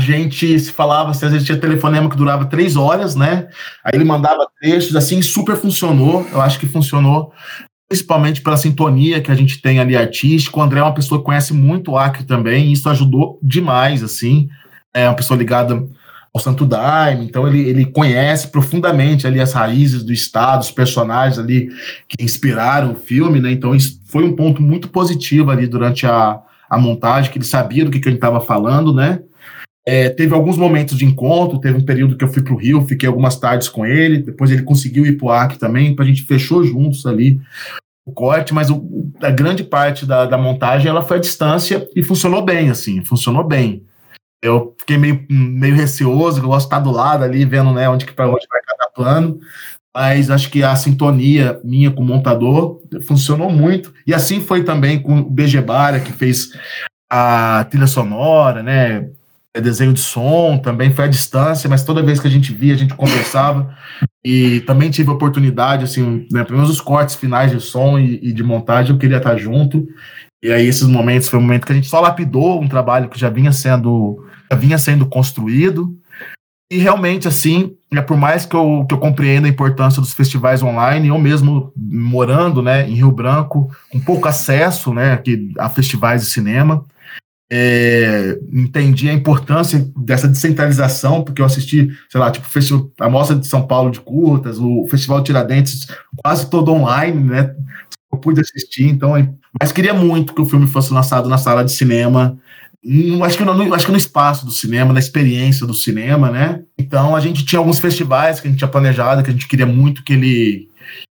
gente 0.03 0.59
se 0.59 0.71
falava, 0.71 1.11
às 1.11 1.21
vezes 1.21 1.45
tinha 1.45 1.57
telefonema 1.57 2.11
que 2.11 2.17
durava 2.17 2.45
três 2.45 2.77
horas, 2.77 3.15
né? 3.15 3.49
Aí 3.85 3.93
ele 3.95 4.05
mandava 4.05 4.47
textos, 4.61 4.95
assim, 4.97 5.23
super 5.23 5.57
funcionou. 5.57 6.27
Eu 6.31 6.41
acho 6.41 6.59
que 6.59 6.67
funcionou 6.67 7.33
principalmente 7.89 8.41
pela 8.41 8.57
sintonia 8.57 9.21
que 9.21 9.31
a 9.31 9.35
gente 9.35 9.61
tem 9.61 9.79
ali 9.79 9.95
artístico. 9.95 10.59
O 10.59 10.63
André 10.63 10.81
é 10.81 10.83
uma 10.83 10.95
pessoa 10.95 11.19
que 11.19 11.27
conhece 11.27 11.53
muito 11.53 11.93
o 11.93 11.99
Acre 11.99 12.25
também, 12.25 12.67
e 12.67 12.73
isso 12.73 12.89
ajudou 12.89 13.39
demais, 13.43 14.03
assim. 14.03 14.49
É 14.95 15.07
uma 15.09 15.15
pessoa 15.15 15.37
ligada 15.37 15.87
ao 16.35 16.41
Santo 16.41 16.65
Daime, 16.65 17.27
então 17.27 17.47
ele, 17.47 17.61
ele 17.69 17.85
conhece 17.85 18.49
profundamente 18.49 19.27
ali 19.27 19.39
as 19.39 19.53
raízes 19.53 20.03
do 20.03 20.15
Estado, 20.15 20.63
os 20.63 20.71
personagens 20.71 21.39
ali 21.39 21.69
que 22.09 22.25
inspiraram 22.25 22.93
o 22.93 22.97
filme, 22.97 23.39
né? 23.39 23.53
Então 23.53 23.75
isso 23.75 24.01
foi 24.07 24.25
um 24.25 24.35
ponto 24.35 24.63
muito 24.63 24.89
positivo 24.89 25.51
ali 25.51 25.67
durante 25.67 26.07
a, 26.07 26.41
a 26.71 26.79
montagem, 26.79 27.31
que 27.31 27.37
ele 27.37 27.45
sabia 27.45 27.85
do 27.85 27.91
que, 27.91 28.01
que 28.01 28.09
ele 28.09 28.17
estava 28.17 28.41
falando, 28.41 28.95
né? 28.95 29.21
É, 29.85 30.09
teve 30.11 30.33
alguns 30.33 30.57
momentos 30.57 30.97
de 30.97 31.05
encontro, 31.05 31.59
teve 31.59 31.77
um 31.77 31.85
período 31.85 32.17
que 32.17 32.25
eu 32.25 32.33
fui 32.33 32.43
para 32.43 32.55
o 32.55 32.57
Rio, 32.57 32.87
fiquei 32.87 33.09
algumas 33.09 33.37
tardes 33.39 33.69
com 33.69 33.85
ele, 33.85 34.19
depois 34.19 34.51
ele 34.51 34.63
conseguiu 34.63 35.05
ir 35.05 35.17
para 35.17 35.27
o 35.27 35.31
Acre 35.31 35.59
também, 35.59 35.95
a 35.99 36.05
gente 36.05 36.23
fechou 36.23 36.65
juntos 36.65 37.05
ali 37.05 37.41
o 38.05 38.13
corte, 38.13 38.53
mas 38.53 38.71
o, 38.71 39.11
a 39.21 39.31
grande 39.31 39.65
parte 39.65 40.05
da, 40.05 40.27
da 40.27 40.37
montagem 40.37 40.89
ela 40.89 41.03
foi 41.03 41.19
à 41.19 41.21
distância 41.21 41.89
e 41.95 42.03
funcionou 42.03 42.43
bem, 42.45 42.71
assim, 42.71 43.05
funcionou 43.05 43.45
bem. 43.45 43.85
Eu 44.43 44.75
fiquei 44.79 44.99
meio, 44.99 45.25
meio 45.31 45.75
receoso, 45.75 46.41
eu 46.41 46.47
gosto 46.47 46.67
de 46.69 46.75
estar 46.75 46.81
do 46.81 46.91
lado 46.91 47.23
ali, 47.23 47.45
vendo 47.45 47.73
né, 47.73 47.89
onde 47.89 48.05
que 48.05 48.13
onde 48.21 48.47
vai 48.49 48.61
cada 48.67 48.91
plano, 48.93 49.39
mas 49.95 50.31
acho 50.31 50.51
que 50.51 50.65
a 50.65 50.75
sintonia 50.75 51.61
minha 51.63 51.91
com 51.91 52.03
o 52.03 52.05
montador 52.05 52.81
funcionou 53.07 53.51
muito. 53.51 53.95
E 54.07 54.13
assim 54.13 54.41
foi 54.41 54.65
também 54.65 55.01
com 55.01 55.21
o 55.21 55.31
BG 55.31 55.61
Bara, 55.61 56.01
que 56.01 56.13
fez 56.13 56.51
a 57.09 57.65
trilha 57.71 57.87
sonora, 57.87 58.63
né? 58.63 59.09
É, 59.55 59.61
desenho 59.61 59.93
de 59.93 60.01
som, 60.01 60.59
também 60.59 60.93
foi 60.93 61.05
à 61.05 61.09
distância, 61.09 61.69
mas 61.69 61.85
toda 61.85 62.03
vez 62.03 62.19
que 62.19 62.27
a 62.27 62.31
gente 62.31 62.53
via, 62.53 62.75
a 62.75 62.79
gente 62.79 62.95
conversava. 62.95 63.75
E 64.25 64.61
também 64.61 64.91
tive 64.91 65.11
a 65.11 65.13
oportunidade, 65.13 65.85
assim, 65.85 66.27
né, 66.31 66.45
pelo 66.45 66.59
menos 66.59 66.71
os 66.71 66.81
cortes 66.81 67.17
finais 67.17 67.51
de 67.51 67.61
som 67.61 67.99
e, 67.99 68.19
e, 68.23 68.33
de 68.33 68.43
montagem, 68.43 68.93
eu 68.93 68.99
queria 68.99 69.19
estar 69.19 69.37
junto. 69.37 69.87
E 70.43 70.51
aí, 70.51 70.67
esses 70.67 70.87
momentos 70.87 71.29
foi 71.29 71.39
um 71.39 71.43
momento 71.43 71.67
que 71.67 71.73
a 71.73 71.75
gente 71.75 71.89
só 71.89 72.01
lapidou 72.01 72.61
um 72.61 72.69
trabalho 72.69 73.09
que 73.09 73.19
já 73.19 73.29
vinha 73.29 73.53
sendo, 73.53 74.27
já 74.51 74.57
vinha 74.57 74.79
sendo 74.79 75.07
construído. 75.07 75.97
E 76.71 76.79
realmente, 76.79 77.29
assim, 77.29 77.77
é 77.93 78.01
por 78.01 78.17
mais 78.17 78.47
que 78.47 78.57
eu, 78.57 78.87
que 78.89 78.95
eu 78.95 78.99
compreenda 78.99 79.47
a 79.47 79.51
importância 79.51 80.01
dos 80.01 80.15
festivais 80.15 80.63
online, 80.63 81.09
eu 81.09 81.19
mesmo 81.19 81.71
morando 81.77 82.63
né, 82.63 82.89
em 82.89 82.95
Rio 82.95 83.13
Branco, 83.13 83.71
com 83.91 84.01
pouco 84.01 84.27
acesso 84.27 84.95
né, 84.95 85.23
a 85.59 85.69
festivais 85.69 86.23
de 86.23 86.31
cinema, 86.31 86.87
é, 87.55 88.39
entendi 88.51 89.11
a 89.11 89.13
importância 89.13 89.87
dessa 89.95 90.27
descentralização, 90.27 91.23
porque 91.23 91.43
eu 91.43 91.45
assisti, 91.45 91.87
sei 92.09 92.19
lá, 92.19 92.31
tipo, 92.31 92.49
a 92.99 93.11
Mostra 93.11 93.37
de 93.37 93.47
São 93.47 93.67
Paulo 93.67 93.91
de 93.91 94.01
Curtas, 94.01 94.59
o 94.59 94.87
Festival 94.91 95.23
Tiradentes, 95.23 95.87
quase 96.25 96.49
todo 96.49 96.73
online, 96.73 97.23
né? 97.23 97.55
Eu 98.11 98.17
pude 98.17 98.41
assistir, 98.41 98.89
então, 98.89 99.13
mas 99.61 99.71
queria 99.71 99.93
muito 99.93 100.35
que 100.35 100.41
o 100.41 100.47
filme 100.47 100.67
fosse 100.67 100.95
lançado 100.95 101.29
na 101.29 101.37
sala 101.37 101.63
de 101.63 101.73
cinema, 101.73 102.39
no, 102.83 103.23
acho, 103.23 103.37
que 103.37 103.45
no, 103.45 103.75
acho 103.75 103.85
que 103.85 103.93
no 103.93 103.99
espaço 103.99 104.47
do 104.47 104.51
cinema, 104.51 104.95
na 104.95 104.99
experiência 104.99 105.67
do 105.67 105.75
cinema, 105.75 106.31
né? 106.31 106.63
Então 106.79 107.15
a 107.15 107.21
gente 107.21 107.45
tinha 107.45 107.59
alguns 107.59 107.79
festivais 107.79 108.41
que 108.41 108.49
a 108.49 108.51
gente 108.51 108.61
tinha 108.61 108.69
planejado, 108.69 109.23
que 109.23 109.29
a 109.29 109.33
gente 109.33 109.47
queria 109.47 109.67
muito 109.67 110.03
que 110.03 110.15
ele, 110.15 110.69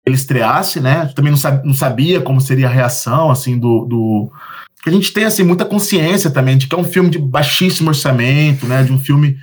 ele 0.04 0.16
estreasse, 0.16 0.80
né? 0.80 1.12
Também 1.14 1.30
não, 1.30 1.38
sabia, 1.38 1.62
não 1.64 1.74
sabia 1.74 2.20
como 2.20 2.40
seria 2.40 2.66
a 2.66 2.70
reação, 2.70 3.30
assim, 3.30 3.56
do, 3.56 3.84
do 3.84 4.32
que 4.84 4.90
a 4.90 4.92
gente 4.92 5.14
tem 5.14 5.24
assim 5.24 5.42
muita 5.42 5.64
consciência 5.64 6.30
também 6.30 6.58
de 6.58 6.68
que 6.68 6.74
é 6.74 6.78
um 6.78 6.84
filme 6.84 7.08
de 7.08 7.18
baixíssimo 7.18 7.88
orçamento, 7.88 8.66
né, 8.66 8.82
de 8.82 8.92
um 8.92 8.98
filme 8.98 9.34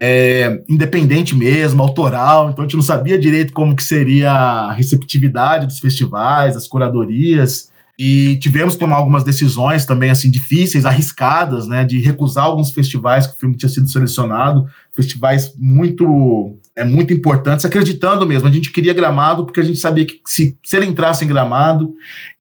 é, 0.00 0.62
independente 0.66 1.36
mesmo, 1.36 1.82
autoral. 1.82 2.48
Então 2.48 2.64
a 2.64 2.66
gente 2.66 2.76
não 2.76 2.82
sabia 2.82 3.18
direito 3.18 3.52
como 3.52 3.76
que 3.76 3.84
seria 3.84 4.32
a 4.32 4.72
receptividade 4.72 5.66
dos 5.66 5.80
festivais, 5.80 6.56
as 6.56 6.66
curadorias. 6.66 7.70
E 7.98 8.36
tivemos 8.36 8.72
que 8.72 8.80
tomar 8.80 8.96
algumas 8.96 9.22
decisões 9.22 9.84
também 9.84 10.08
assim 10.08 10.30
difíceis, 10.30 10.86
arriscadas, 10.86 11.68
né, 11.68 11.84
de 11.84 12.00
recusar 12.00 12.44
alguns 12.44 12.70
festivais 12.70 13.26
que 13.26 13.36
o 13.36 13.38
filme 13.38 13.54
tinha 13.54 13.68
sido 13.68 13.88
selecionado, 13.88 14.66
festivais 14.94 15.52
muito 15.58 16.56
é 16.76 16.84
muito 16.84 17.12
importantes, 17.12 17.64
acreditando 17.64 18.26
mesmo. 18.26 18.46
A 18.46 18.52
gente 18.52 18.70
queria 18.70 18.92
Gramado 18.92 19.46
porque 19.46 19.60
a 19.60 19.64
gente 19.64 19.78
sabia 19.78 20.04
que 20.04 20.20
se, 20.26 20.58
se 20.62 20.76
ele 20.76 20.86
entrasse 20.86 21.24
em 21.24 21.28
Gramado, 21.28 21.94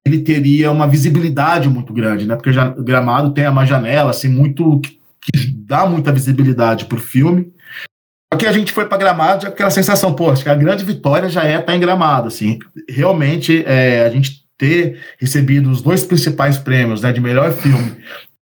ele 0.03 0.19
teria 0.19 0.69
uma 0.71 0.87
visibilidade 0.87 1.69
muito 1.69 1.93
grande, 1.93 2.25
né? 2.27 2.35
Porque 2.35 2.51
já, 2.51 2.67
Gramado 2.69 3.33
tem 3.33 3.47
uma 3.47 3.65
janela 3.65 4.11
assim 4.11 4.27
muito 4.27 4.79
que, 4.81 4.99
que 5.21 5.47
dá 5.47 5.85
muita 5.85 6.11
visibilidade 6.11 6.85
para 6.85 6.97
o 6.97 7.01
filme. 7.01 7.53
Só 8.31 8.37
que 8.37 8.45
a 8.45 8.51
gente 8.51 8.73
foi 8.73 8.85
para 8.85 8.97
Gramado 8.97 9.43
já 9.43 9.47
aquela 9.47 9.69
sensação, 9.69 10.13
pô, 10.13 10.33
que 10.33 10.49
a 10.49 10.55
grande 10.55 10.83
vitória 10.83 11.29
já 11.29 11.45
é 11.45 11.53
estar 11.53 11.63
tá 11.63 11.75
em 11.75 11.79
Gramado, 11.79 12.27
assim. 12.27 12.59
Realmente, 12.89 13.63
é, 13.65 14.05
a 14.05 14.09
gente 14.09 14.43
ter 14.57 14.99
recebido 15.17 15.69
os 15.69 15.81
dois 15.81 16.03
principais 16.03 16.57
prêmios, 16.57 17.01
né, 17.01 17.13
de 17.13 17.21
melhor 17.21 17.53
filme 17.53 17.95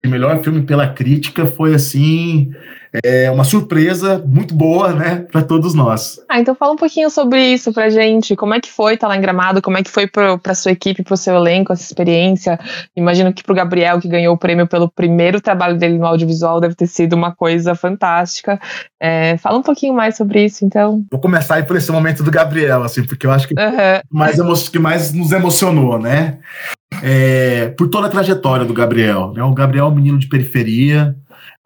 e 0.03 0.07
melhor 0.07 0.43
filme 0.43 0.63
pela 0.63 0.87
crítica 0.87 1.45
foi 1.45 1.73
assim 1.73 2.51
é 3.03 3.31
uma 3.31 3.43
surpresa 3.43 4.23
muito 4.25 4.53
boa, 4.53 4.93
né, 4.93 5.25
para 5.31 5.41
todos 5.41 5.73
nós. 5.73 6.19
Ah, 6.29 6.39
então 6.39 6.53
fala 6.53 6.73
um 6.73 6.77
pouquinho 6.77 7.09
sobre 7.09 7.41
isso 7.53 7.73
pra 7.73 7.89
gente. 7.89 8.35
Como 8.35 8.53
é 8.53 8.59
que 8.59 8.71
foi 8.71 8.93
estar 8.93 9.07
tá 9.07 9.13
lá 9.13 9.17
em 9.17 9.21
Gramado? 9.21 9.61
Como 9.61 9.77
é 9.77 9.83
que 9.83 9.89
foi 9.89 10.07
para 10.07 10.53
sua 10.53 10.71
equipe, 10.71 11.03
para 11.03 11.13
o 11.13 11.17
seu 11.17 11.35
elenco, 11.35 11.73
essa 11.73 11.83
experiência? 11.83 12.59
Imagino 12.95 13.33
que 13.33 13.43
para 13.43 13.53
o 13.53 13.55
Gabriel, 13.55 13.99
que 13.99 14.07
ganhou 14.07 14.35
o 14.35 14.37
prêmio 14.37 14.67
pelo 14.67 14.89
primeiro 14.89 15.41
trabalho 15.41 15.77
dele 15.77 15.97
no 15.97 16.05
audiovisual, 16.05 16.59
deve 16.59 16.75
ter 16.75 16.87
sido 16.87 17.13
uma 17.13 17.33
coisa 17.33 17.73
fantástica. 17.73 18.59
É, 19.01 19.37
fala 19.37 19.57
um 19.57 19.63
pouquinho 19.63 19.93
mais 19.93 20.15
sobre 20.15 20.45
isso, 20.45 20.63
então. 20.63 21.03
Vou 21.09 21.19
começar 21.19 21.55
aí 21.55 21.63
por 21.63 21.75
esse 21.75 21.91
momento 21.91 22.23
do 22.23 22.31
Gabriel, 22.31 22.83
assim, 22.83 23.03
porque 23.03 23.25
eu 23.25 23.31
acho 23.31 23.47
que 23.47 23.53
uhum. 23.53 24.01
mais 24.11 24.69
que 24.69 24.79
mais 24.79 25.13
nos 25.13 25.31
emocionou, 25.31 25.99
né? 25.99 26.37
É, 27.01 27.69
por 27.77 27.89
toda 27.89 28.07
a 28.07 28.09
trajetória 28.09 28.65
do 28.65 28.73
Gabriel. 28.73 29.33
Né? 29.35 29.43
O 29.43 29.53
Gabriel 29.53 29.85
é 29.85 29.89
um 29.89 29.95
menino 29.95 30.19
de 30.19 30.27
periferia, 30.27 31.15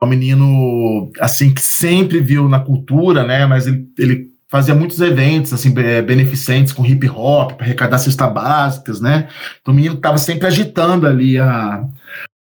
é 0.02 0.06
um 0.06 0.08
menino 0.08 1.12
assim 1.20 1.54
que 1.54 1.62
sempre 1.62 2.20
viu 2.20 2.48
na 2.48 2.60
cultura, 2.60 3.26
né? 3.26 3.46
Mas 3.46 3.68
ele, 3.68 3.88
ele 3.98 4.28
fazia 4.50 4.76
muitos 4.76 5.02
eventos 5.02 5.54
assim 5.54 5.72
beneficentes 5.72 6.72
com 6.72 6.86
hip 6.86 7.10
hop 7.10 7.54
para 7.54 7.66
arrecadar 7.66 7.98
cestas 7.98 8.34
básicas, 8.34 9.02
né? 9.02 9.28
Então 9.62 9.74
o 9.74 9.76
menino 9.76 9.96
estava 9.96 10.18
sempre 10.18 10.48
agitando 10.48 11.08
ali 11.08 11.38
a 11.38 11.84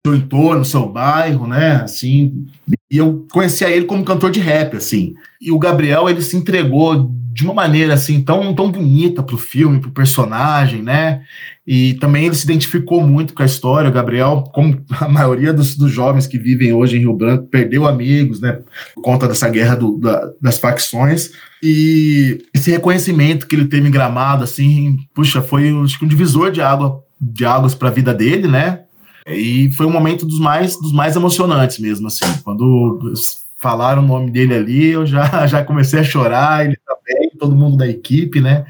seu 0.05 0.17
entorno, 0.17 0.65
seu 0.65 0.89
bairro, 0.89 1.47
né? 1.47 1.77
Assim, 1.77 2.47
e 2.93 2.99
eu 2.99 3.27
conhecia 3.33 3.71
ele 3.71 3.87
como 3.87 4.05
cantor 4.05 4.31
de 4.31 4.39
rap, 4.39 4.77
assim. 4.77 5.15
E 5.41 5.51
o 5.51 5.59
Gabriel 5.59 6.11
ele 6.11 6.21
se 6.21 6.37
entregou 6.37 7.11
de 7.33 7.43
uma 7.43 7.55
maneira 7.55 7.95
assim 7.95 8.21
tão 8.21 8.55
tão 8.55 8.71
bonita 8.71 9.23
pro 9.23 9.39
filme, 9.39 9.81
pro 9.81 9.91
personagem, 9.91 10.83
né? 10.83 11.23
E 11.67 11.95
também 11.95 12.27
ele 12.27 12.35
se 12.35 12.45
identificou 12.45 13.01
muito 13.07 13.33
com 13.33 13.43
a 13.43 13.47
história. 13.47 13.89
O 13.89 13.93
Gabriel, 13.93 14.45
como 14.53 14.79
a 15.01 15.09
maioria 15.09 15.55
dos, 15.55 15.75
dos 15.75 15.91
jovens 15.91 16.27
que 16.27 16.39
vivem 16.39 16.75
hoje 16.75 16.99
em 16.99 17.01
Rio 17.01 17.15
Branco, 17.15 17.47
perdeu 17.47 17.87
amigos, 17.87 18.43
né, 18.43 18.59
por 18.95 19.01
conta 19.01 19.27
dessa 19.27 19.49
guerra 19.49 19.75
do, 19.75 19.99
da, 19.99 20.31
das 20.39 20.59
facções. 20.59 21.31
E 21.63 22.45
esse 22.53 22.71
reconhecimento 22.71 23.47
que 23.47 23.57
ele 23.57 23.69
teve 23.69 23.89
em 23.89 23.93
Gramado, 23.93 24.45
assim, 24.45 24.99
puxa, 25.15 25.41
foi 25.41 25.73
acho 25.83 25.99
que 25.99 26.05
um 26.05 26.09
divisor 26.09 26.51
de 26.51 26.61
água 26.61 27.03
de 27.19 27.47
águas 27.47 27.75
para 27.75 27.89
a 27.89 27.93
vida 27.93 28.13
dele, 28.13 28.49
né? 28.49 28.81
E 29.27 29.71
foi 29.73 29.87
um 29.87 29.93
momento 29.93 30.27
dos 30.27 30.39
mais 30.39 30.77
dos 30.77 30.93
mais 30.93 31.17
emocionantes 31.17 31.79
mesmo, 31.79 32.07
assim. 32.07 32.27
Quando 32.43 33.13
falaram 33.59 34.03
o 34.03 34.07
nome 34.07 34.31
dele 34.31 34.55
ali, 34.55 34.87
eu 34.87 35.07
já 35.07 35.47
já 35.47 35.65
comecei 35.65 36.01
a 36.01 36.05
chorar. 36.05 36.65
Ele 36.65 36.77
também, 36.87 37.31
todo 37.39 37.57
mundo 37.57 37.77
da 37.77 37.87
equipe, 37.87 38.41
né? 38.41 38.67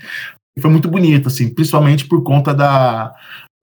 foi 0.60 0.70
muito 0.70 0.88
bonito, 0.88 1.28
assim, 1.28 1.48
principalmente 1.48 2.06
por 2.06 2.22
conta 2.22 2.52
da, 2.52 3.14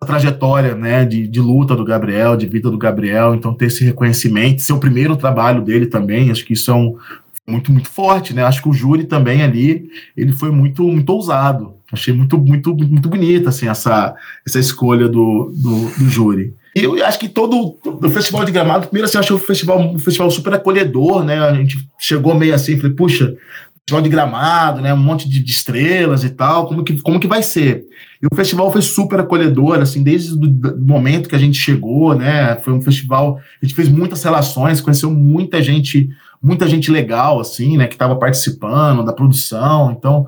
da 0.02 0.08
trajetória, 0.08 0.76
né, 0.76 1.06
de, 1.06 1.28
de, 1.28 1.40
luta 1.40 1.76
do 1.76 1.86
Gabriel, 1.86 2.36
de 2.36 2.48
vida 2.48 2.70
do 2.70 2.78
Gabriel, 2.78 3.36
então 3.36 3.54
ter 3.54 3.68
esse 3.68 3.84
reconhecimento, 3.84 4.62
ser 4.62 4.74
o 4.74 4.80
primeiro 4.80 5.16
trabalho 5.16 5.62
dele 5.62 5.86
também, 5.86 6.32
acho 6.32 6.46
que 6.46 6.54
isso 6.54 6.72
é 6.72 6.74
um, 6.74 6.98
muito, 7.48 7.72
muito 7.72 7.90
forte, 7.90 8.34
né, 8.34 8.44
acho 8.44 8.62
que 8.62 8.70
o 8.70 8.74
júri 8.74 9.06
também 9.06 9.44
ali, 9.44 9.90
ele 10.18 10.32
foi 10.32 10.52
muito, 10.52 10.84
muito 10.84 11.10
ousado, 11.12 11.76
achei 11.92 12.14
muito, 12.14 12.38
muito, 12.38 12.76
muito 12.76 13.10
bonita, 13.10 13.50
assim, 13.50 13.68
essa, 13.68 14.16
essa 14.46 14.60
escolha 14.60 15.08
do, 15.08 15.54
do, 15.56 15.90
do 16.00 16.10
júri. 16.10 16.56
E 16.76 16.84
eu 16.84 17.06
acho 17.06 17.20
que 17.20 17.28
todo 17.28 17.78
o 17.84 18.10
Festival 18.10 18.46
de 18.46 18.52
Gramado, 18.52 18.88
primeiro 18.88 19.08
assim, 19.08 19.18
eu 19.18 19.22
achei 19.22 19.36
o 19.36 19.40
festival, 19.40 19.80
um 19.80 20.00
festival 20.00 20.30
super 20.30 20.54
acolhedor, 20.54 21.24
né? 21.24 21.40
A 21.40 21.54
gente 21.54 21.78
chegou 21.98 22.36
meio 22.36 22.54
assim, 22.54 22.78
falei, 22.78 22.96
puxa, 22.96 23.36
festival 23.90 24.02
de 24.02 24.10
gramado, 24.10 24.82
né? 24.82 24.94
Um 24.94 24.98
monte 24.98 25.28
de, 25.28 25.44
de, 25.44 25.52
estrelas 25.52 26.24
e 26.24 26.30
tal. 26.30 26.68
Como 26.68 26.84
que, 26.84 27.02
como 27.02 27.20
que 27.20 27.28
vai 27.28 27.42
ser? 27.42 27.86
E 28.22 28.28
o 28.32 28.36
festival 28.36 28.72
foi 28.72 28.82
super 28.82 29.20
acolhedor, 29.20 29.80
assim, 29.80 30.04
desde 30.04 30.34
o 30.34 30.78
momento 30.80 31.28
que 31.28 31.36
a 31.36 31.40
gente 31.40 31.58
chegou, 31.58 32.14
né? 32.14 32.56
Foi 32.58 32.74
um 32.74 32.82
festival, 32.82 33.40
a 33.62 33.66
gente 33.66 33.76
fez 33.76 33.90
muitas 33.90 34.24
relações, 34.24 34.82
conheceu 34.82 35.10
muita 35.10 35.62
gente, 35.62 36.10
muita 36.42 36.68
gente 36.68 36.92
legal, 36.92 37.40
assim, 37.40 37.78
né? 37.78 37.88
Que 37.88 37.96
estava 37.96 38.16
participando 38.16 39.04
da 39.04 39.14
produção. 39.14 39.92
Então, 39.92 40.28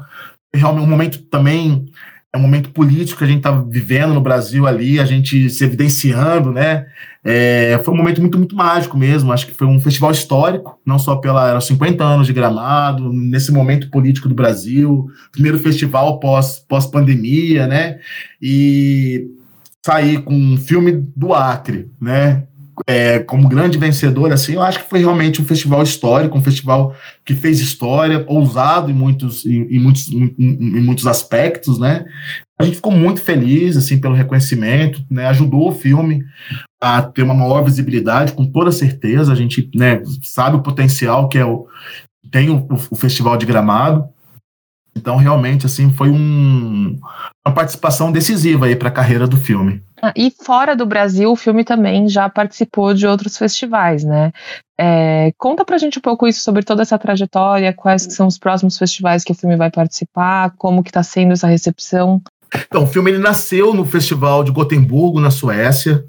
realmente 0.54 0.86
um 0.86 0.90
momento 0.90 1.22
também 1.24 1.86
é 2.34 2.38
um 2.38 2.42
momento 2.42 2.70
político 2.72 3.18
que 3.18 3.24
a 3.26 3.28
gente 3.28 3.40
está 3.40 3.52
vivendo 3.52 4.14
no 4.14 4.22
Brasil 4.22 4.66
ali, 4.66 5.00
a 5.00 5.06
gente 5.06 5.50
se 5.50 5.66
evidenciando, 5.66 6.52
né? 6.52 6.86
É, 7.24 7.80
foi 7.84 7.94
um 7.94 7.98
momento 7.98 8.22
muito, 8.22 8.38
muito 8.38 8.56
mágico 8.56 8.98
mesmo. 8.98 9.34
Acho 9.34 9.48
que 9.48 9.54
foi 9.54 9.68
um 9.68 9.82
festival 9.82 10.12
histórico, 10.12 10.80
não 10.86 10.98
só 10.98 11.18
pela 11.18 11.60
50 11.60 12.02
anos 12.04 12.28
de 12.28 12.34
gramado, 12.34 13.12
nesse 13.12 13.52
momento 13.52 13.90
político 13.90 14.30
do 14.30 14.36
Brasil, 14.36 15.08
primeiro 15.32 15.60
festival 15.60 16.20
pós, 16.20 16.60
pós-pandemia, 16.60 17.68
né? 17.68 18.00
E 18.42 19.28
sair 19.86 20.22
com 20.22 20.34
um 20.34 20.58
filme 20.58 20.92
do 21.16 21.34
Acre, 21.34 21.92
né? 22.00 22.48
É, 22.88 23.20
como 23.20 23.48
grande 23.48 23.78
vencedor, 23.78 24.32
assim, 24.32 24.54
eu 24.54 24.62
acho 24.62 24.80
que 24.80 24.90
foi 24.90 25.00
realmente 25.00 25.42
um 25.42 25.46
festival 25.46 25.84
histórico, 25.84 26.38
um 26.38 26.44
festival 26.44 26.96
que 27.26 27.34
fez 27.34 27.60
história, 27.60 28.24
ousado 28.28 28.90
em 28.90 28.94
muitos, 28.94 29.46
em, 29.46 29.64
em 29.64 29.80
muitos, 29.80 30.10
em, 30.10 30.36
em, 30.38 30.82
muitos 30.82 31.08
aspectos, 31.08 31.80
né? 31.80 32.06
A 32.60 32.64
gente 32.64 32.76
ficou 32.76 32.92
muito 32.92 33.22
feliz, 33.22 33.76
assim, 33.78 34.00
pelo 34.00 34.14
reconhecimento, 34.14 35.04
né? 35.10 35.28
Ajudou 35.28 35.70
o 35.70 35.74
filme 35.74 36.24
a 36.80 37.02
ter 37.02 37.24
uma 37.24 37.34
maior 37.34 37.64
visibilidade, 37.64 38.34
com 38.34 38.46
toda 38.46 38.72
certeza. 38.72 39.32
A 39.32 39.36
gente, 39.36 39.70
né, 39.76 40.02
sabe 40.24 40.58
o 40.58 40.64
potencial 40.64 41.28
que 41.30 41.38
é 41.38 41.46
o 41.46 41.68
tem 42.30 42.50
o, 42.50 42.68
o 42.90 42.96
Festival 42.96 43.38
de 43.38 43.46
Gramado. 43.46 44.08
Então, 44.96 45.16
realmente, 45.16 45.66
assim, 45.66 45.90
foi 45.92 46.10
um, 46.10 47.00
uma 47.46 47.54
participação 47.54 48.12
decisiva 48.12 48.66
aí 48.66 48.76
para 48.76 48.90
a 48.90 48.92
carreira 48.92 49.26
do 49.26 49.38
filme. 49.38 49.82
Ah, 50.02 50.14
e 50.16 50.32
fora 50.32 50.76
do 50.76 50.86
Brasil, 50.86 51.32
o 51.32 51.36
filme 51.36 51.64
também 51.64 52.10
já 52.10 52.30
participou 52.30 52.94
de 52.94 53.08
outros 53.08 53.38
festivais, 53.38 54.04
né? 54.04 54.32
É, 54.80 55.32
conta 55.38 55.64
pra 55.64 55.78
gente 55.78 56.00
um 56.00 56.02
pouco 56.02 56.28
isso 56.28 56.42
sobre 56.42 56.64
toda 56.64 56.82
essa 56.82 56.98
trajetória, 56.98 57.72
quais 57.72 58.04
são 58.10 58.28
os 58.28 58.38
próximos 58.38 58.78
festivais 58.78 59.24
que 59.24 59.32
o 59.32 59.36
filme 59.36 59.56
vai 59.56 59.72
participar, 59.72 60.54
como 60.58 60.84
que 60.84 60.92
tá 60.92 61.04
sendo 61.04 61.34
essa 61.34 61.48
recepção. 61.48 62.22
Então, 62.68 62.84
o 62.84 62.88
filme 62.88 63.12
ele 63.12 63.20
nasceu 63.20 63.74
no 63.74 63.86
Festival 63.86 64.44
de 64.44 64.52
Gotemburgo, 64.52 65.22
na 65.22 65.32
Suécia. 65.32 66.04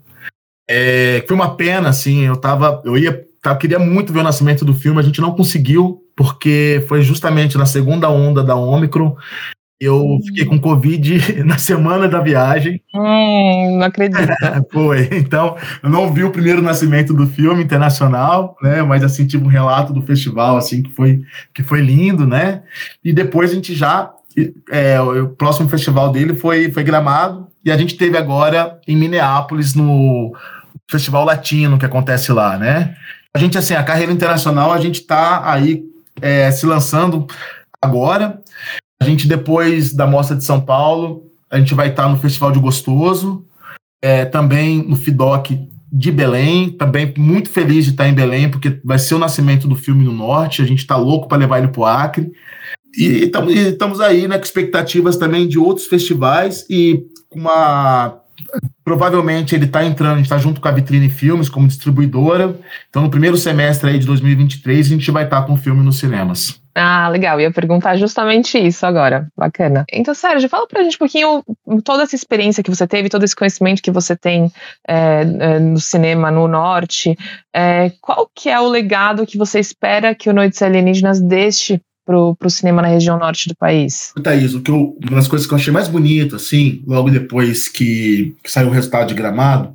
É, 0.69 1.25
foi 1.27 1.37
uma 1.37 1.57
pena, 1.57 1.89
assim, 1.89 2.23
eu 2.23 2.37
tava, 2.37 2.83
eu 2.85 2.99
ia 2.99 3.25
tá, 3.43 3.55
queria 3.57 3.79
muito 3.79 4.13
ver 4.13 4.21
o 4.21 4.25
nascimento 4.25 4.65
do 4.65 4.73
filme, 4.73 5.01
a 5.01 5.03
gente 5.03 5.21
não 5.21 5.35
conseguiu, 5.35 6.02
porque 6.17 6.85
foi 6.89 7.03
justamente 7.03 7.57
na 7.57 7.67
segunda 7.67 8.09
onda 8.09 8.43
da 8.43 8.55
Omicron. 8.55 9.17
Eu 9.81 10.01
hum. 10.01 10.21
fiquei 10.25 10.45
com 10.45 10.61
Covid 10.61 11.19
na 11.45 11.59
semana 11.59 12.09
da 12.09 12.21
viagem. 12.21 12.81
Hum, 12.95 13.79
não 13.79 13.87
acredito. 13.87 14.29
foi. 14.73 15.09
Então, 15.13 15.57
eu 15.83 15.91
não 15.91 16.13
vi 16.13 16.23
o 16.23 16.31
primeiro 16.31 16.63
nascimento 16.63 17.13
do 17.13 17.27
filme 17.27 17.65
internacional, 17.65 18.57
né? 18.63 18.83
Mas 18.83 19.03
assim, 19.03 19.27
tive 19.27 19.45
um 19.45 19.49
relato 19.49 19.93
do 19.93 20.03
festival, 20.03 20.57
assim, 20.57 20.83
que 20.83 20.91
foi, 20.93 21.23
que 21.53 21.63
foi 21.63 21.81
lindo, 21.81 22.27
né? 22.27 22.63
E 23.05 23.13
depois 23.13 23.51
a 23.51 23.55
gente 23.55 23.75
já. 23.75 24.11
É, 24.71 24.99
o 24.99 25.29
próximo 25.29 25.69
festival 25.69 26.11
dele 26.11 26.35
foi, 26.35 26.71
foi 26.71 26.83
gramado, 26.83 27.49
e 27.65 27.71
a 27.71 27.77
gente 27.77 27.97
teve 27.97 28.17
agora 28.17 28.81
em 28.89 28.97
Minneapolis, 28.97 29.75
no 29.75 30.33
Festival 30.91 31.25
Latino 31.25 31.79
que 31.79 31.87
acontece 31.87 32.33
lá, 32.33 32.59
né? 32.59 32.95
A 33.35 33.39
gente, 33.39 33.57
assim, 33.57 33.75
a 33.75 33.83
carreira 33.83 34.13
internacional, 34.13 34.73
a 34.73 34.79
gente 34.79 35.01
está 35.01 35.51
aí 35.51 35.83
é, 36.21 36.51
se 36.51 36.67
lançando 36.67 37.27
agora. 37.81 38.41
A 39.01 39.05
gente, 39.05 39.27
depois 39.27 39.93
da 39.93 40.07
Mostra 40.07 40.37
de 40.37 40.45
São 40.45 40.61
Paulo, 40.61 41.31
a 41.51 41.59
gente 41.59 41.75
vai 41.75 41.89
estar 41.89 42.09
no 42.09 42.19
Festival 42.19 42.53
de 42.53 42.61
Gostoso, 42.61 43.45
é, 44.01 44.25
também 44.25 44.79
no 44.87 44.97
FIDOC 44.97 45.69
de 45.93 46.11
Belém, 46.11 46.71
também 46.71 47.13
muito 47.19 47.51
feliz 47.51 47.85
de 47.85 47.91
estar 47.91 48.09
em 48.09 48.15
Belém, 48.15 48.51
porque 48.51 48.81
vai 48.83 48.99
ser 48.99 49.15
o 49.15 49.19
nascimento 49.19 49.69
do 49.69 49.77
filme 49.77 50.05
no 50.05 50.13
Norte, 50.13 50.63
a 50.63 50.65
gente 50.65 50.79
está 50.79 50.97
louco 50.97 51.29
para 51.29 51.39
levar 51.39 51.59
ele 51.59 51.69
para 51.69 51.81
o 51.81 51.85
Acre. 51.85 52.33
E 52.97 53.31
estamos 53.55 54.01
aí 54.01 54.27
né, 54.27 54.39
com 54.39 54.45
expectativas 54.45 55.17
também 55.17 55.47
de 55.47 55.59
outros 55.59 55.87
festivais 55.87 56.65
e 56.69 57.05
com 57.29 57.41
uma 57.41 58.22
provavelmente 58.85 59.55
ele 59.55 59.67
está 59.67 59.85
entrando, 59.85 60.15
a 60.15 60.17
gente 60.17 60.27
está 60.27 60.39
junto 60.39 60.61
com 60.61 60.69
a 60.69 60.73
Vitrine 60.73 61.09
Filmes 61.09 61.49
como 61.49 61.69
distribuidora. 61.69 62.57
Então, 62.89 63.03
no 63.03 63.11
primeiro 63.11 63.37
semestre 63.37 63.91
aí 63.91 63.99
de 63.99 64.07
2023, 64.07 64.87
a 64.87 64.89
gente 64.91 65.11
vai 65.11 65.25
estar 65.25 65.41
tá 65.41 65.47
com 65.47 65.55
o 65.55 65.57
filme 65.57 65.83
nos 65.83 65.99
cinemas. 65.99 66.61
Ah, 66.75 67.09
legal. 67.09 67.41
Ia 67.41 67.51
perguntar 67.51 67.97
justamente 67.97 68.59
isso 68.59 68.87
agora. 68.87 69.29
Bacana. 69.37 69.85
Então, 69.93 70.15
Sérgio, 70.15 70.49
fala 70.49 70.67
pra 70.67 70.83
gente 70.83 70.97
um 70.97 70.99
pouquinho 70.99 71.45
toda 71.85 72.03
essa 72.03 72.17
experiência 72.17 72.63
que 72.63 72.71
você 72.71 72.87
teve, 72.87 73.11
todo 73.11 73.25
esse 73.25 73.37
conhecimento 73.37 73.83
que 73.83 73.91
você 73.91 74.17
tem 74.17 74.51
é, 74.89 75.21
é, 75.21 75.59
no 75.59 75.79
cinema 75.79 76.31
no 76.31 76.49
norte. 76.49 77.17
É, 77.55 77.93
qual 78.01 78.29
que 78.35 78.49
é 78.49 78.59
o 78.59 78.69
legado 78.69 79.27
que 79.27 79.37
você 79.37 79.61
espera 79.61 80.15
que 80.15 80.31
o 80.31 80.33
Noites 80.33 80.63
Alienígenas 80.63 81.21
deixe 81.21 81.81
pro, 82.13 82.37
pro 82.37 82.51
cinema 82.51 82.83
na 82.83 82.89
região 82.89 83.19
norte 83.19 83.49
do 83.49 83.57
país? 83.57 84.13
Thaís, 84.23 84.55
o 84.55 84.61
que 84.61 84.71
eu, 84.71 84.99
uma 85.03 85.17
das 85.17 85.29
coisas 85.29 85.49
que 85.49 85.55
eu 85.55 85.57
achei 85.57 85.73
mais 85.73 85.89
bonito, 85.89 86.37
assim, 86.37 86.83
logo 86.87 87.09
depois 87.09 87.69
que, 87.69 88.37
que 88.45 88.51
saiu 88.51 88.69
o 88.69 88.71
resultado 88.71 89.09
de 89.09 89.15
Gramado, 89.15 89.75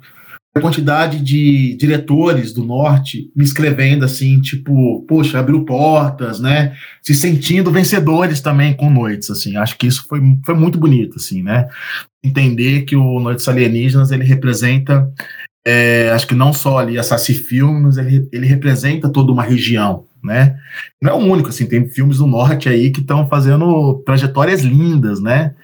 a 0.54 0.60
quantidade 0.60 1.20
de 1.20 1.76
diretores 1.76 2.54
do 2.54 2.64
norte 2.64 3.32
me 3.36 3.44
escrevendo 3.44 4.06
assim, 4.06 4.40
tipo, 4.40 5.04
poxa, 5.08 5.40
abriu 5.40 5.66
portas, 5.66 6.40
né? 6.40 6.76
Se 7.02 7.14
sentindo 7.14 7.72
vencedores 7.72 8.42
também 8.42 8.74
com 8.74 8.90
noites, 8.90 9.30
assim. 9.30 9.56
Acho 9.56 9.78
que 9.78 9.88
isso 9.88 10.06
foi, 10.08 10.20
foi 10.46 10.56
muito 10.56 10.80
bonito, 10.80 11.18
assim, 11.18 11.44
né? 11.44 11.68
Entender 12.24 12.84
que 12.84 12.96
o 12.96 13.20
Noites 13.20 13.48
Alienígenas 13.48 14.12
ele 14.12 14.24
representa, 14.24 15.12
é, 15.66 16.10
acho 16.12 16.28
que 16.28 16.36
não 16.36 16.52
só 16.52 16.80
ali 16.80 16.98
a 16.98 17.04
Saci 17.04 17.36
Filmes, 17.36 17.98
ele, 17.98 18.28
ele 18.32 18.48
representa 18.48 19.10
toda 19.10 19.32
uma 19.32 19.44
região, 19.44 20.06
né? 20.28 20.56
Não 21.02 21.12
é 21.12 21.16
o 21.16 21.18
único, 21.18 21.50
assim, 21.50 21.66
tem 21.66 21.88
filmes 21.90 22.18
do 22.18 22.28
norte 22.28 22.70
aí 22.70 22.92
que 22.92 23.02
estão 23.02 23.28
fazendo 23.28 23.96
trajetórias 24.06 24.62
lindas, 24.62 25.20
né? 25.20 25.56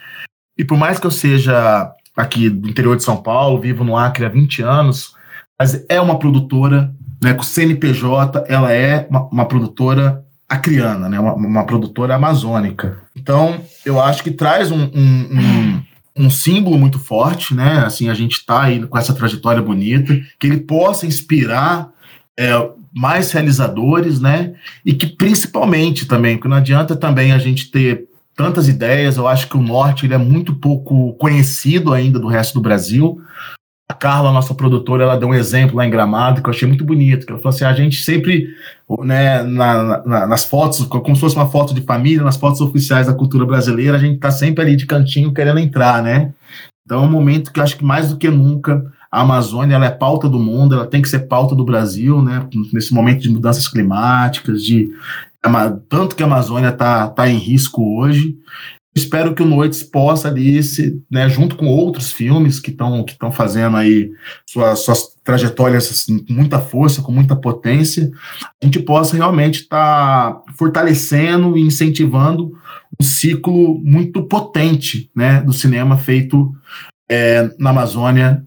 E 0.57 0.65
por 0.65 0.77
mais 0.77 0.99
que 0.99 1.05
eu 1.05 1.11
seja 1.11 1.91
aqui 2.15 2.49
do 2.49 2.69
interior 2.69 2.95
de 2.95 3.03
São 3.03 3.17
Paulo, 3.17 3.59
vivo 3.59 3.83
no 3.83 3.97
Acre 3.97 4.25
há 4.25 4.29
20 4.29 4.61
anos, 4.61 5.13
mas 5.59 5.85
é 5.87 5.99
uma 5.99 6.17
produtora, 6.17 6.93
né, 7.21 7.33
com 7.33 7.43
CNPJ, 7.43 8.45
ela 8.47 8.71
é 8.71 9.07
uma, 9.09 9.27
uma 9.27 9.45
produtora 9.45 10.23
acriana, 10.47 11.09
né, 11.09 11.19
uma, 11.19 11.33
uma, 11.33 11.65
produtora 11.65 12.15
amazônica. 12.15 12.99
Então, 13.15 13.61
eu 13.85 13.99
acho 13.99 14.23
que 14.23 14.31
traz 14.31 14.71
um, 14.71 14.83
um, 14.93 15.39
um 15.39 15.83
um 16.15 16.29
símbolo 16.29 16.77
muito 16.77 16.99
forte, 16.99 17.55
né? 17.55 17.79
Assim, 17.79 18.09
a 18.09 18.13
gente 18.13 18.33
está 18.33 18.63
aí 18.63 18.85
com 18.85 18.97
essa 18.97 19.13
trajetória 19.13 19.61
bonita, 19.61 20.13
que 20.39 20.47
ele 20.47 20.59
possa 20.59 21.07
inspirar 21.07 21.89
é, 22.37 22.51
mais 22.93 23.31
realizadores, 23.31 24.19
né? 24.19 24.53
E 24.85 24.93
que 24.93 25.07
principalmente 25.07 26.05
também, 26.05 26.37
porque 26.37 26.47
não 26.47 26.57
adianta 26.57 26.95
também 26.95 27.31
a 27.31 27.37
gente 27.37 27.71
ter 27.71 28.07
tantas 28.35 28.67
ideias, 28.67 29.17
eu 29.17 29.27
acho 29.27 29.47
que 29.47 29.57
o 29.57 29.61
norte 29.61 30.05
ele 30.05 30.13
é 30.13 30.17
muito 30.17 30.55
pouco 30.55 31.13
conhecido 31.13 31.93
ainda 31.93 32.19
do 32.19 32.27
resto 32.27 32.55
do 32.55 32.61
Brasil. 32.61 33.21
A 33.89 33.93
Carla, 33.93 34.31
nossa 34.31 34.55
produtora, 34.55 35.03
ela 35.03 35.17
deu 35.17 35.27
um 35.27 35.33
exemplo 35.33 35.75
lá 35.75 35.85
em 35.85 35.89
Gramado 35.89 36.41
que 36.41 36.49
eu 36.49 36.53
achei 36.53 36.67
muito 36.67 36.85
bonito, 36.85 37.25
que 37.25 37.31
ela 37.31 37.41
falou 37.41 37.53
assim, 37.53 37.65
a 37.65 37.73
gente 37.73 38.01
sempre, 38.01 38.47
né, 39.01 39.43
na, 39.43 40.03
na, 40.05 40.27
nas 40.27 40.45
fotos, 40.45 40.83
como 40.85 41.15
se 41.15 41.21
fosse 41.21 41.35
uma 41.35 41.49
foto 41.49 41.73
de 41.73 41.81
família, 41.81 42.23
nas 42.23 42.37
fotos 42.37 42.61
oficiais 42.61 43.07
da 43.07 43.13
cultura 43.13 43.45
brasileira, 43.45 43.97
a 43.97 43.99
gente 43.99 44.15
está 44.15 44.31
sempre 44.31 44.63
ali 44.63 44.75
de 44.75 44.85
cantinho 44.85 45.33
querendo 45.33 45.59
entrar, 45.59 46.01
né? 46.01 46.31
Então 46.85 47.03
é 47.03 47.07
um 47.07 47.11
momento 47.11 47.51
que 47.51 47.59
eu 47.59 47.63
acho 47.63 47.77
que 47.77 47.83
mais 47.85 48.09
do 48.09 48.17
que 48.17 48.29
nunca 48.29 48.91
a 49.13 49.21
Amazônia 49.21 49.75
ela 49.75 49.85
é 49.85 49.91
pauta 49.91 50.27
do 50.27 50.39
mundo, 50.39 50.73
ela 50.73 50.87
tem 50.87 50.99
que 50.99 51.07
ser 51.07 51.27
pauta 51.27 51.53
do 51.53 51.63
Brasil, 51.63 52.19
né? 52.19 52.49
Nesse 52.73 52.91
momento 52.91 53.21
de 53.21 53.29
mudanças 53.29 53.67
climáticas, 53.67 54.63
de 54.63 54.89
tanto 55.87 56.15
que 56.15 56.23
a 56.23 56.25
Amazônia 56.25 56.69
está 56.69 57.07
tá 57.09 57.29
em 57.29 57.37
risco 57.37 57.99
hoje. 57.99 58.35
Espero 58.95 59.35
que 59.35 59.43
o 59.43 59.45
Noites 59.45 59.83
possa 59.83 60.29
ali, 60.29 60.63
se, 60.63 60.99
né, 61.11 61.29
junto 61.29 61.55
com 61.55 61.67
outros 61.67 62.11
filmes 62.11 62.59
que 62.59 62.71
estão 62.71 63.03
que 63.03 63.15
fazendo 63.31 63.77
aí 63.77 64.09
suas, 64.49 64.79
suas 64.79 65.03
trajetórias 65.23 65.91
assim, 65.91 66.17
com 66.25 66.33
muita 66.33 66.57
força, 66.57 67.03
com 67.03 67.11
muita 67.11 67.35
potência, 67.35 68.09
a 68.61 68.65
gente 68.65 68.79
possa 68.79 69.15
realmente 69.15 69.61
estar 69.61 70.33
tá 70.33 70.41
fortalecendo 70.57 71.55
e 71.55 71.61
incentivando 71.61 72.51
um 72.99 73.03
ciclo 73.03 73.79
muito 73.83 74.23
potente 74.23 75.11
né, 75.15 75.39
do 75.41 75.53
cinema 75.53 75.97
feito 75.97 76.51
é, 77.07 77.47
na 77.59 77.69
Amazônia 77.69 78.43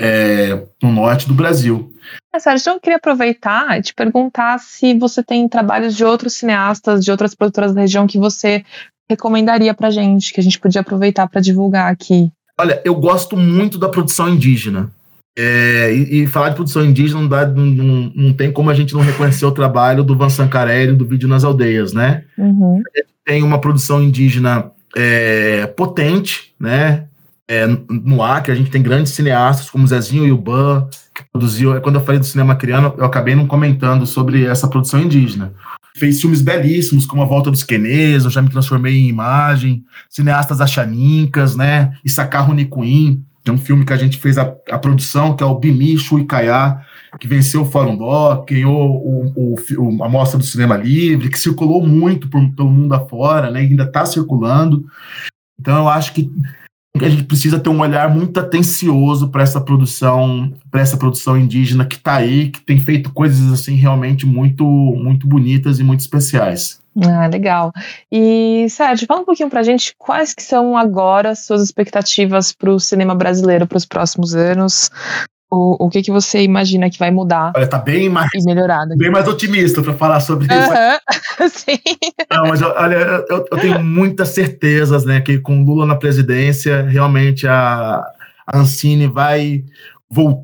é, 0.00 0.64
no 0.82 0.90
norte 0.90 1.28
do 1.28 1.34
Brasil. 1.34 1.92
É, 2.34 2.38
Sérgio, 2.38 2.62
então 2.62 2.74
eu 2.74 2.80
queria 2.80 2.96
aproveitar 2.96 3.78
e 3.78 3.82
te 3.82 3.94
perguntar 3.94 4.58
se 4.58 4.94
você 4.94 5.22
tem 5.22 5.48
trabalhos 5.48 5.94
de 5.94 6.04
outros 6.04 6.34
cineastas, 6.34 7.04
de 7.04 7.10
outras 7.10 7.34
produtoras 7.34 7.74
da 7.74 7.82
região 7.82 8.06
que 8.06 8.18
você 8.18 8.64
recomendaria 9.08 9.74
pra 9.74 9.90
gente, 9.90 10.32
que 10.32 10.40
a 10.40 10.42
gente 10.42 10.58
podia 10.58 10.80
aproveitar 10.80 11.28
para 11.28 11.40
divulgar 11.40 11.92
aqui. 11.92 12.30
Olha, 12.58 12.80
eu 12.84 12.94
gosto 12.94 13.36
muito 13.36 13.78
da 13.78 13.88
produção 13.88 14.28
indígena. 14.28 14.90
É, 15.36 15.92
e, 15.92 16.22
e, 16.22 16.26
falar 16.26 16.50
de 16.50 16.56
produção 16.56 16.84
indígena 16.84 17.20
não, 17.20 17.28
dá, 17.28 17.46
não, 17.46 17.64
não, 17.64 18.12
não, 18.14 18.32
tem 18.32 18.52
como 18.52 18.68
a 18.68 18.74
gente 18.74 18.92
não 18.92 19.00
reconhecer 19.00 19.46
o 19.46 19.52
trabalho 19.52 20.02
do 20.02 20.16
Van 20.16 20.28
Sancarelli 20.28 20.94
do 20.94 21.06
Vídeo 21.06 21.28
nas 21.28 21.44
Aldeias, 21.44 21.92
né? 21.92 22.24
Uhum. 22.36 22.82
Tem 23.24 23.42
uma 23.42 23.60
produção 23.60 24.02
indígena 24.02 24.70
é, 24.96 25.66
potente, 25.68 26.52
né? 26.58 27.06
É, 27.50 27.66
no 27.66 28.22
Acre, 28.22 28.52
a 28.52 28.54
gente 28.54 28.70
tem 28.70 28.80
grandes 28.80 29.12
cineastas 29.12 29.68
como 29.68 29.84
Zezinho 29.84 30.24
e 30.24 30.30
o 30.30 30.38
Ban, 30.38 30.86
que 31.12 31.24
produziu. 31.32 31.80
Quando 31.80 31.96
eu 31.96 32.04
falei 32.04 32.20
do 32.20 32.24
cinema 32.24 32.54
criano, 32.54 32.94
eu 32.96 33.04
acabei 33.04 33.34
não 33.34 33.44
comentando 33.44 34.06
sobre 34.06 34.44
essa 34.44 34.68
produção 34.68 35.00
indígena. 35.00 35.52
Fez 35.96 36.20
filmes 36.20 36.42
belíssimos, 36.42 37.04
como 37.04 37.22
A 37.22 37.24
Volta 37.24 37.50
dos 37.50 37.64
Quenês, 37.64 38.22
Eu 38.22 38.30
Já 38.30 38.40
Me 38.40 38.48
Transformei 38.48 38.96
em 38.96 39.08
Imagem, 39.08 39.82
cineastas 40.08 40.60
achanincas, 40.60 41.56
né? 41.56 41.92
Issacar 42.04 42.46
Runicuim, 42.46 43.24
que 43.44 43.50
é 43.50 43.52
um 43.52 43.58
filme 43.58 43.84
que 43.84 43.92
a 43.92 43.96
gente 43.96 44.16
fez 44.18 44.38
a, 44.38 44.54
a 44.70 44.78
produção, 44.78 45.34
que 45.34 45.42
é 45.42 45.46
o 45.46 45.58
Bimicho 45.58 46.20
e 46.20 46.26
Caiá, 46.26 46.80
que 47.18 47.26
venceu 47.26 47.62
o 47.62 47.68
Fórum 47.68 47.96
Doc, 47.96 48.48
ganhou 48.48 48.94
o, 49.04 49.56
o, 49.56 50.04
a 50.04 50.08
Mostra 50.08 50.38
do 50.38 50.44
Cinema 50.44 50.76
Livre, 50.76 51.28
que 51.28 51.38
circulou 51.40 51.84
muito 51.84 52.30
por, 52.30 52.48
pelo 52.54 52.70
mundo 52.70 52.94
afora, 52.94 53.50
né? 53.50 53.58
ainda 53.58 53.82
está 53.82 54.06
circulando. 54.06 54.84
Então 55.58 55.78
eu 55.78 55.88
acho 55.88 56.14
que 56.14 56.30
a 56.98 57.08
gente 57.08 57.24
precisa 57.24 57.58
ter 57.58 57.70
um 57.70 57.80
olhar 57.80 58.12
muito 58.12 58.38
atencioso 58.40 59.28
para 59.28 59.42
essa 59.42 59.60
produção, 59.60 60.52
para 60.70 60.80
essa 60.80 60.96
produção 60.96 61.38
indígena 61.38 61.84
que 61.84 61.96
está 61.96 62.16
aí, 62.16 62.50
que 62.50 62.60
tem 62.60 62.80
feito 62.80 63.12
coisas 63.12 63.52
assim 63.52 63.74
realmente 63.74 64.26
muito, 64.26 64.64
muito 64.64 65.26
bonitas 65.26 65.78
e 65.78 65.84
muito 65.84 66.00
especiais. 66.00 66.80
Ah, 67.02 67.28
legal. 67.28 67.72
E 68.10 68.66
Sérgio, 68.68 69.06
fala 69.06 69.20
um 69.20 69.24
pouquinho 69.24 69.48
para 69.48 69.60
a 69.60 69.62
gente 69.62 69.94
quais 69.96 70.34
que 70.34 70.42
são 70.42 70.76
agora 70.76 71.36
suas 71.36 71.62
expectativas 71.62 72.52
para 72.52 72.70
o 72.70 72.80
cinema 72.80 73.14
brasileiro 73.14 73.66
para 73.66 73.78
os 73.78 73.86
próximos 73.86 74.34
anos 74.34 74.90
o, 75.50 75.86
o 75.86 75.88
que, 75.90 76.02
que 76.02 76.10
você 76.10 76.42
imagina 76.42 76.88
que 76.88 76.98
vai 76.98 77.10
mudar 77.10 77.52
Olha, 77.56 77.66
tá 77.66 77.78
bem 77.78 78.08
mais, 78.08 78.30
e 78.34 78.44
melhorar. 78.44 78.86
Bem 78.96 79.10
mais 79.10 79.26
otimista 79.26 79.82
para 79.82 79.94
falar 79.94 80.20
sobre 80.20 80.46
isso. 80.46 81.50
Sim. 81.58 81.78
Não, 82.30 82.46
mas 82.46 82.62
olha, 82.62 82.94
eu, 83.28 83.44
eu, 83.50 83.58
tenho 83.58 83.82
muitas 83.82 84.28
certezas, 84.28 85.04
né, 85.04 85.20
que 85.20 85.38
com 85.38 85.64
Lula 85.64 85.84
na 85.84 85.96
presidência, 85.96 86.82
realmente 86.82 87.46
a, 87.46 88.00
a 88.46 88.58
Ancine 88.58 89.08
vai 89.08 89.64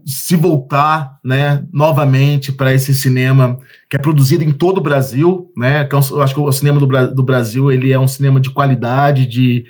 se 0.06 0.36
voltar, 0.36 1.18
né, 1.24 1.64
novamente 1.72 2.52
para 2.52 2.72
esse 2.72 2.94
cinema 2.94 3.58
que 3.90 3.96
é 3.96 3.98
produzido 3.98 4.44
em 4.44 4.52
todo 4.52 4.78
o 4.78 4.82
Brasil, 4.82 5.50
né, 5.56 5.84
que 5.84 5.94
é 5.94 5.98
eu 5.98 6.22
acho 6.22 6.34
que 6.34 6.40
o 6.40 6.52
cinema 6.52 6.78
do, 6.78 7.14
do 7.14 7.22
Brasil 7.22 7.70
ele 7.70 7.92
é 7.92 7.98
um 7.98 8.08
cinema 8.08 8.40
de 8.40 8.50
qualidade, 8.50 9.26
de 9.26 9.66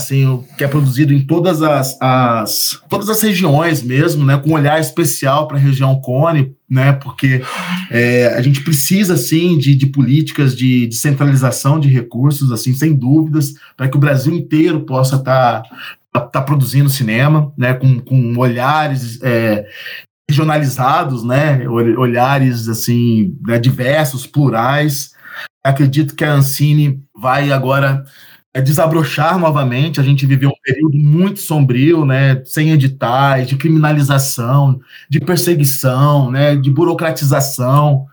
assim, 0.00 0.42
que 0.56 0.64
é 0.64 0.68
produzido 0.68 1.12
em 1.12 1.20
todas 1.20 1.62
as, 1.62 1.96
as, 2.00 2.80
todas 2.88 3.08
as 3.08 3.22
regiões 3.22 3.82
mesmo, 3.82 4.24
né, 4.24 4.36
com 4.36 4.50
um 4.50 4.54
olhar 4.54 4.80
especial 4.80 5.46
para 5.46 5.56
a 5.56 5.60
região 5.60 6.00
Cone, 6.00 6.54
né? 6.68 6.92
Porque 6.92 7.42
é, 7.90 8.28
a 8.28 8.40
gente 8.40 8.62
precisa, 8.62 9.16
sim, 9.16 9.58
de, 9.58 9.74
de 9.74 9.86
políticas 9.86 10.56
de, 10.56 10.86
de, 10.86 10.94
centralização 10.94 11.80
de 11.80 11.88
recursos, 11.88 12.52
assim, 12.52 12.72
sem 12.72 12.94
dúvidas, 12.94 13.54
para 13.76 13.88
que 13.88 13.96
o 13.96 14.00
Brasil 14.00 14.32
inteiro 14.32 14.80
possa 14.80 15.16
estar 15.16 15.62
tá, 15.62 15.70
tá, 16.12 16.20
tá 16.20 16.42
produzindo 16.42 16.88
cinema, 16.88 17.52
né? 17.58 17.74
Com, 17.74 17.98
com 17.98 18.38
olhares 18.38 19.20
é, 19.22 19.66
regionalizados, 20.30 21.24
né? 21.24 21.68
Olhares, 21.68 22.68
assim, 22.68 23.36
né? 23.44 23.58
diversos, 23.58 24.26
plurais. 24.26 25.10
Acredito 25.64 26.14
que 26.14 26.24
a 26.24 26.32
Ancine 26.32 27.02
vai 27.14 27.50
agora 27.50 28.04
é 28.52 28.60
desabrochar 28.60 29.38
novamente. 29.38 30.00
A 30.00 30.02
gente 30.02 30.26
viveu 30.26 30.50
um 30.50 30.62
período 30.62 30.96
muito 30.96 31.40
sombrio, 31.40 32.04
né, 32.04 32.42
sem 32.44 32.70
editais, 32.70 33.48
de 33.48 33.56
criminalização, 33.56 34.80
de 35.08 35.20
perseguição, 35.20 36.30
né, 36.30 36.56
de 36.56 36.70
burocratização. 36.70 38.06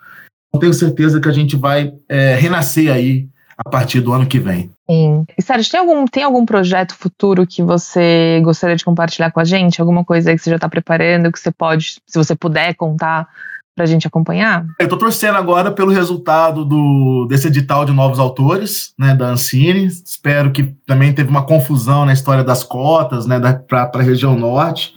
Eu 0.54 0.60
tenho 0.60 0.73
certeza 0.73 1.19
que 1.19 1.28
a 1.28 1.34
gente 1.34 1.56
vai 1.56 1.91
é, 2.08 2.36
renascer 2.36 2.91
aí 2.91 3.28
a 3.58 3.69
partir 3.69 4.02
do 4.02 4.13
ano 4.13 4.28
que 4.28 4.39
vem. 4.39 4.71
Sim. 4.89 5.26
E 5.38 5.41
Sérgio, 5.41 5.71
tem 5.71 5.80
algum, 5.80 6.06
tem 6.06 6.23
algum 6.23 6.45
projeto 6.45 6.95
futuro 6.95 7.45
que 7.45 7.63
você 7.63 8.39
gostaria 8.43 8.76
de 8.76 8.86
compartilhar 8.86 9.32
com 9.32 9.39
a 9.39 9.43
gente? 9.43 9.82
Alguma 9.82 10.06
coisa 10.06 10.34
que 10.34 10.38
você 10.38 10.52
já 10.52 10.58
está 10.58 10.69
preparando, 10.69 11.32
que 11.32 11.39
você 11.39 11.52
pode, 11.52 12.00
se 12.06 12.17
você 12.17 12.36
puder 12.36 12.76
contar 12.76 13.28
para 13.77 13.83
a 13.83 13.87
gente 13.87 14.07
acompanhar? 14.07 14.65
Eu 14.79 14.85
estou 14.85 14.97
torcendo 14.97 15.35
agora 15.35 15.71
pelo 15.71 15.91
resultado 15.91 16.65
do, 16.65 17.27
desse 17.29 17.45
edital 17.45 17.85
de 17.85 17.93
novos 17.93 18.17
autores, 18.17 18.91
né, 18.97 19.13
da 19.13 19.27
Ancine. 19.27 19.85
Espero 19.85 20.51
que 20.51 20.75
também 20.87 21.13
teve 21.13 21.29
uma 21.29 21.45
confusão 21.45 22.03
na 22.03 22.11
história 22.11 22.43
das 22.43 22.63
cotas, 22.63 23.27
né, 23.27 23.39
para 23.39 23.91
a 23.93 24.01
região 24.01 24.35
norte. 24.35 24.95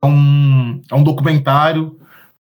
É 0.00 0.06
um, 0.06 0.80
é 0.88 0.94
um 0.94 1.02
documentário 1.02 1.98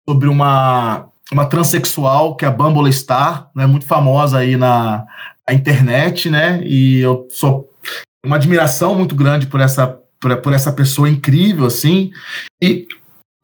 sobre 0.08 0.30
uma, 0.30 1.08
uma 1.32 1.48
transexual 1.48 2.36
que 2.36 2.46
é 2.46 2.48
a 2.48 2.52
Bumble 2.52 2.94
Star, 2.94 3.50
né, 3.56 3.66
muito 3.66 3.86
famosa 3.86 4.38
aí 4.38 4.56
na, 4.56 5.04
na 5.50 5.56
internet, 5.56 6.30
né, 6.30 6.62
e 6.64 7.00
eu 7.00 7.28
sou 7.32 7.68
uma 8.24 8.36
admiração 8.36 8.94
muito 8.94 9.16
grande 9.16 9.48
por 9.48 9.60
essa 9.60 9.98
por, 10.20 10.38
por 10.38 10.54
essa 10.54 10.72
pessoa 10.72 11.10
incrível 11.10 11.66
assim 11.66 12.12
e 12.62 12.86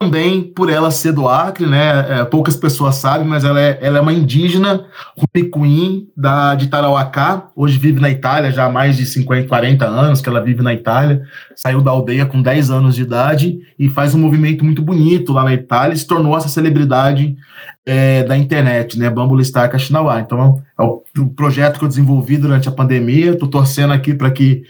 também 0.00 0.44
por 0.44 0.70
ela 0.70 0.92
ser 0.92 1.12
do 1.12 1.28
Acre, 1.28 1.66
né? 1.66 2.20
É, 2.20 2.24
poucas 2.24 2.54
pessoas 2.54 2.94
sabem, 2.94 3.26
mas 3.26 3.42
ela 3.42 3.60
é, 3.60 3.78
ela 3.82 3.98
é 3.98 4.00
uma 4.00 4.12
indígena 4.12 4.86
Rupicuim 5.16 6.08
da, 6.16 6.54
de 6.54 6.68
Tarauacá. 6.68 7.48
Hoje 7.56 7.78
vive 7.78 7.98
na 7.98 8.08
Itália, 8.08 8.52
já 8.52 8.66
há 8.66 8.70
mais 8.70 8.96
de 8.96 9.04
50, 9.04 9.48
40 9.48 9.84
anos 9.84 10.20
que 10.20 10.28
ela 10.28 10.40
vive 10.40 10.62
na 10.62 10.72
Itália. 10.72 11.22
Saiu 11.56 11.82
da 11.82 11.90
aldeia 11.90 12.24
com 12.26 12.40
10 12.40 12.70
anos 12.70 12.94
de 12.94 13.02
idade 13.02 13.58
e 13.76 13.88
faz 13.88 14.14
um 14.14 14.18
movimento 14.20 14.64
muito 14.64 14.82
bonito 14.82 15.32
lá 15.32 15.42
na 15.42 15.52
Itália 15.52 15.94
e 15.94 15.98
se 15.98 16.06
tornou 16.06 16.36
essa 16.36 16.48
celebridade 16.48 17.36
é, 17.84 18.22
da 18.22 18.38
internet, 18.38 18.96
né? 18.96 19.10
Bambu 19.10 19.42
Star 19.44 19.68
Kaxinawá. 19.68 20.20
Então, 20.20 20.62
é 20.78 20.82
o, 20.82 21.02
o, 21.18 21.28
projeto 21.30 21.76
que 21.76 21.84
eu 21.84 21.88
desenvolvi 21.88 22.36
durante 22.36 22.68
a 22.68 22.72
pandemia. 22.72 23.32
Estou 23.32 23.48
torcendo 23.48 23.92
aqui 23.92 24.14
para 24.14 24.30
que, 24.30 24.62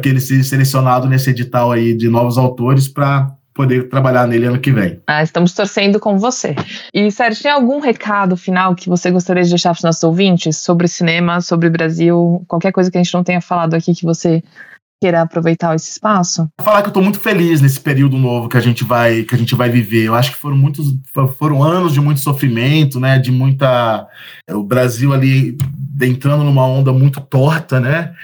que 0.00 0.08
ele 0.08 0.20
seja 0.20 0.42
selecionado 0.42 1.06
nesse 1.06 1.28
edital 1.28 1.70
aí 1.70 1.94
de 1.94 2.08
novos 2.08 2.38
autores 2.38 2.88
para 2.88 3.30
poder 3.60 3.90
trabalhar 3.90 4.26
nele 4.26 4.46
ano 4.46 4.58
que 4.58 4.72
vem. 4.72 5.02
Ah, 5.06 5.22
estamos 5.22 5.52
torcendo 5.52 6.00
com 6.00 6.16
você. 6.18 6.56
E, 6.94 7.10
Sérgio, 7.10 7.42
tem 7.42 7.52
algum 7.52 7.78
recado 7.78 8.34
final 8.34 8.74
que 8.74 8.88
você 8.88 9.10
gostaria 9.10 9.42
de 9.42 9.50
deixar 9.50 9.70
para 9.70 9.80
os 9.80 9.84
nossos 9.84 10.02
ouvintes 10.02 10.56
sobre 10.56 10.88
cinema, 10.88 11.42
sobre 11.42 11.68
Brasil, 11.68 12.42
qualquer 12.48 12.72
coisa 12.72 12.90
que 12.90 12.96
a 12.96 13.02
gente 13.02 13.12
não 13.12 13.22
tenha 13.22 13.42
falado 13.42 13.74
aqui 13.74 13.94
que 13.94 14.06
você 14.06 14.42
queira 14.98 15.20
aproveitar 15.20 15.74
esse 15.74 15.90
espaço? 15.90 16.48
Vou 16.58 16.64
falar 16.64 16.80
que 16.80 16.86
eu 16.86 16.90
estou 16.90 17.02
muito 17.02 17.20
feliz 17.20 17.60
nesse 17.60 17.78
período 17.78 18.16
novo 18.16 18.48
que 18.48 18.56
a 18.56 18.62
gente 18.62 18.82
vai 18.82 19.24
que 19.24 19.34
a 19.34 19.38
gente 19.38 19.54
vai 19.54 19.68
viver. 19.68 20.04
Eu 20.04 20.14
acho 20.14 20.30
que 20.30 20.38
foram 20.38 20.56
muitos 20.56 20.86
foram 21.38 21.62
anos 21.62 21.92
de 21.92 22.00
muito 22.00 22.20
sofrimento, 22.20 22.98
né? 22.98 23.18
De 23.18 23.30
muita 23.30 24.06
o 24.50 24.62
Brasil 24.62 25.12
ali 25.12 25.58
entrando 26.00 26.44
numa 26.44 26.66
onda 26.66 26.94
muito 26.94 27.20
torta, 27.20 27.78
né? 27.78 28.14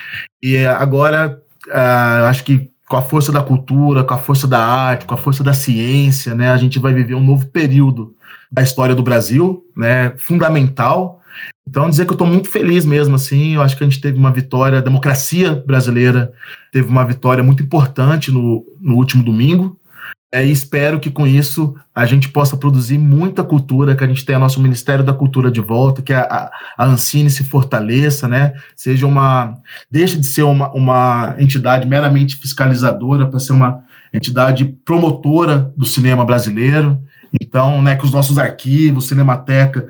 E 0.43 0.65
agora 0.67 1.39
uh, 1.69 2.25
acho 2.25 2.43
que 2.43 2.71
com 2.89 2.97
a 2.97 3.03
força 3.03 3.33
da 3.33 3.43
cultura, 3.43 4.05
com 4.05 4.15
a 4.15 4.19
força 4.19 4.47
da 4.47 4.65
arte, 4.65 5.07
com 5.07 5.15
a 5.15 5.17
força 5.17 5.43
da 5.43 5.53
ciência, 5.53 6.35
né, 6.35 6.51
a 6.51 6.57
gente 6.57 6.79
vai 6.79 6.95
viver 6.95 7.15
um 7.15 7.25
novo 7.25 7.47
período 7.47 8.15
da 8.51 8.63
história 8.63 8.95
do 8.95 9.03
Brasil, 9.03 9.65
né, 9.77 10.13
fundamental. 10.17 11.21
Então, 11.69 11.91
dizer 11.91 12.05
que 12.05 12.13
eu 12.13 12.15
estou 12.15 12.27
muito 12.27 12.49
feliz 12.49 12.85
mesmo, 12.85 13.17
assim, 13.17 13.57
eu 13.57 13.63
acho 13.63 13.77
que 13.77 13.83
a 13.83 13.87
gente 13.89 14.01
teve 14.01 14.17
uma 14.17 14.31
vitória, 14.31 14.79
a 14.79 14.83
democracia 14.83 15.55
brasileira 15.67 16.33
teve 16.73 16.89
uma 16.89 17.05
vitória 17.05 17.43
muito 17.43 17.63
importante 17.63 18.31
no, 18.31 18.65
no 18.81 18.95
último 18.95 19.23
domingo, 19.23 19.79
é, 20.37 20.47
e 20.47 20.53
espero 20.53 21.01
que 21.01 21.11
com 21.11 21.27
isso 21.27 21.75
a 21.95 22.05
gente 22.05 22.29
possa 22.29 22.59
produzir 22.59 22.99
muita 22.99 23.43
cultura, 23.43 23.97
que 23.97 24.05
a 24.05 24.07
gente 24.07 24.23
tenha 24.23 24.39
nosso 24.39 24.61
Ministério 24.61 25.03
da 25.03 25.15
Cultura 25.15 25.51
de 25.51 25.63
volta, 25.63 26.03
que 26.03 26.13
a, 26.13 26.51
a 26.77 26.85
Ancine 26.85 27.31
se 27.31 27.43
fortaleça, 27.43 28.29
né? 28.29 28.53
Seja 28.77 29.07
uma. 29.07 29.55
Deixe 29.91 30.19
de 30.19 30.27
ser 30.27 30.43
uma, 30.43 30.71
uma 30.73 31.35
entidade 31.39 31.89
meramente 31.89 32.37
fiscalizadora 32.37 33.27
para 33.27 33.41
ser 33.41 33.55
uma 33.55 33.83
entidade 34.13 34.67
promotora 34.85 35.73
do 35.75 35.87
cinema 35.87 36.23
brasileiro. 36.23 37.01
Então, 37.41 37.81
né, 37.81 37.97
que 37.97 38.05
os 38.05 38.13
nossos 38.13 38.37
arquivos, 38.37 39.09
Cinemateca 39.09 39.87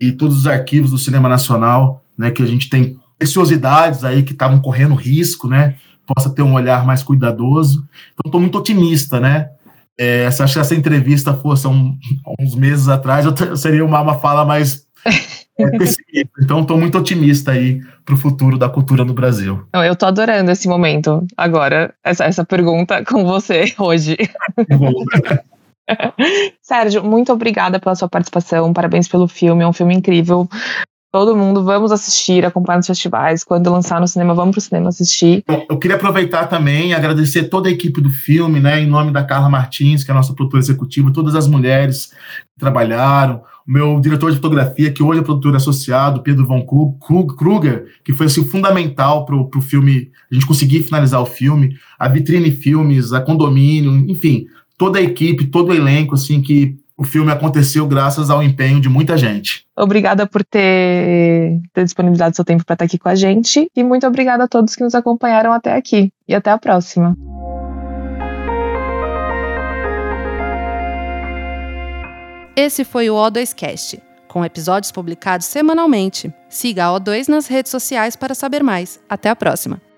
e 0.00 0.10
todos 0.10 0.38
os 0.38 0.46
arquivos 0.48 0.90
do 0.90 0.98
cinema 0.98 1.28
nacional, 1.28 2.04
né, 2.18 2.32
que 2.32 2.42
a 2.42 2.46
gente 2.46 2.68
tem 2.68 2.98
preciosidades 3.16 4.02
aí 4.02 4.24
que 4.24 4.32
estavam 4.32 4.60
correndo 4.60 4.96
risco, 4.96 5.46
né, 5.48 5.76
possa 6.04 6.30
ter 6.30 6.42
um 6.42 6.54
olhar 6.54 6.84
mais 6.84 7.04
cuidadoso. 7.04 7.86
Então, 8.12 8.28
estou 8.28 8.40
muito 8.40 8.58
otimista, 8.58 9.20
né? 9.20 9.50
É, 9.98 10.30
se 10.30 10.42
acho 10.42 10.54
que 10.54 10.60
essa 10.60 10.74
entrevista 10.74 11.34
fosse 11.34 11.68
um, 11.68 11.96
uns 12.38 12.54
meses 12.54 12.88
atrás, 12.88 13.24
eu 13.24 13.56
seria 13.56 13.84
uma, 13.84 14.00
uma 14.00 14.18
fala 14.18 14.44
mais 14.44 14.86
é, 15.58 15.70
pessimista. 15.78 16.32
Então, 16.42 16.62
estou 16.62 16.78
muito 16.78 16.98
otimista 16.98 17.52
aí 17.52 17.80
para 18.04 18.14
o 18.14 18.18
futuro 18.18 18.58
da 18.58 18.68
cultura 18.68 19.04
no 19.04 19.14
Brasil. 19.14 19.64
Eu 19.72 19.92
estou 19.92 20.08
adorando 20.08 20.50
esse 20.50 20.68
momento 20.68 21.24
agora, 21.36 21.94
essa, 22.02 22.24
essa 22.24 22.44
pergunta 22.44 23.04
com 23.04 23.24
você 23.24 23.72
hoje. 23.78 24.16
Sérgio, 26.62 27.04
muito 27.04 27.32
obrigada 27.32 27.78
pela 27.78 27.94
sua 27.94 28.08
participação, 28.08 28.72
parabéns 28.72 29.06
pelo 29.06 29.28
filme, 29.28 29.62
é 29.62 29.66
um 29.66 29.72
filme 29.72 29.94
incrível. 29.94 30.48
Todo 31.14 31.36
mundo, 31.36 31.62
vamos 31.62 31.92
assistir, 31.92 32.44
acompanhar 32.44 32.78
nos 32.78 32.88
festivais. 32.88 33.44
Quando 33.44 33.70
lançar 33.70 34.00
no 34.00 34.08
cinema, 34.08 34.34
vamos 34.34 34.50
pro 34.50 34.60
cinema 34.60 34.88
assistir. 34.88 35.44
Eu 35.70 35.78
queria 35.78 35.94
aproveitar 35.94 36.48
também 36.48 36.88
e 36.88 36.92
agradecer 36.92 37.44
toda 37.44 37.68
a 37.68 37.70
equipe 37.70 38.00
do 38.00 38.10
filme, 38.10 38.58
né? 38.58 38.80
Em 38.80 38.86
nome 38.88 39.12
da 39.12 39.22
Carla 39.22 39.48
Martins, 39.48 40.02
que 40.02 40.10
é 40.10 40.12
a 40.12 40.16
nossa 40.16 40.34
produtora 40.34 40.60
executiva, 40.60 41.12
todas 41.12 41.36
as 41.36 41.46
mulheres 41.46 42.06
que 42.52 42.58
trabalharam, 42.58 43.42
o 43.64 43.70
meu 43.70 44.00
diretor 44.00 44.32
de 44.32 44.38
fotografia, 44.38 44.90
que 44.90 45.04
hoje 45.04 45.20
é 45.20 45.22
produtor 45.22 45.54
associado, 45.54 46.20
Pedro 46.20 46.48
Von 46.48 46.66
Kruger, 46.66 47.86
que 48.04 48.12
foi 48.12 48.26
assim, 48.26 48.44
fundamental 48.44 49.24
para 49.24 49.36
o 49.36 49.62
filme, 49.62 50.10
a 50.28 50.34
gente 50.34 50.48
conseguir 50.48 50.82
finalizar 50.82 51.22
o 51.22 51.26
filme, 51.26 51.76
a 51.96 52.08
Vitrine 52.08 52.50
Filmes, 52.50 53.12
a 53.12 53.20
Condomínio, 53.20 53.92
enfim, 54.10 54.46
toda 54.76 54.98
a 54.98 55.02
equipe, 55.02 55.46
todo 55.46 55.68
o 55.68 55.74
elenco, 55.74 56.16
assim, 56.16 56.42
que 56.42 56.76
o 56.96 57.04
filme 57.04 57.30
aconteceu 57.30 57.86
graças 57.86 58.30
ao 58.30 58.42
empenho 58.42 58.80
de 58.80 58.88
muita 58.88 59.16
gente. 59.16 59.66
Obrigada 59.76 60.26
por 60.26 60.44
ter, 60.44 61.60
ter 61.72 61.84
disponibilizado 61.84 62.36
seu 62.36 62.44
tempo 62.44 62.64
para 62.64 62.74
estar 62.74 62.84
aqui 62.84 62.98
com 62.98 63.08
a 63.08 63.14
gente 63.14 63.68
e 63.74 63.82
muito 63.82 64.06
obrigada 64.06 64.44
a 64.44 64.48
todos 64.48 64.76
que 64.76 64.84
nos 64.84 64.94
acompanharam 64.94 65.52
até 65.52 65.74
aqui. 65.74 66.12
E 66.26 66.34
até 66.34 66.50
a 66.50 66.58
próxima. 66.58 67.16
Esse 72.56 72.84
foi 72.84 73.10
o 73.10 73.14
O2Cast, 73.14 74.00
com 74.28 74.44
episódios 74.44 74.92
publicados 74.92 75.46
semanalmente. 75.46 76.32
Siga 76.48 76.86
a 76.86 77.00
O2 77.00 77.28
nas 77.28 77.48
redes 77.48 77.70
sociais 77.70 78.14
para 78.14 78.34
saber 78.34 78.62
mais. 78.62 79.00
Até 79.08 79.28
a 79.28 79.36
próxima! 79.36 79.93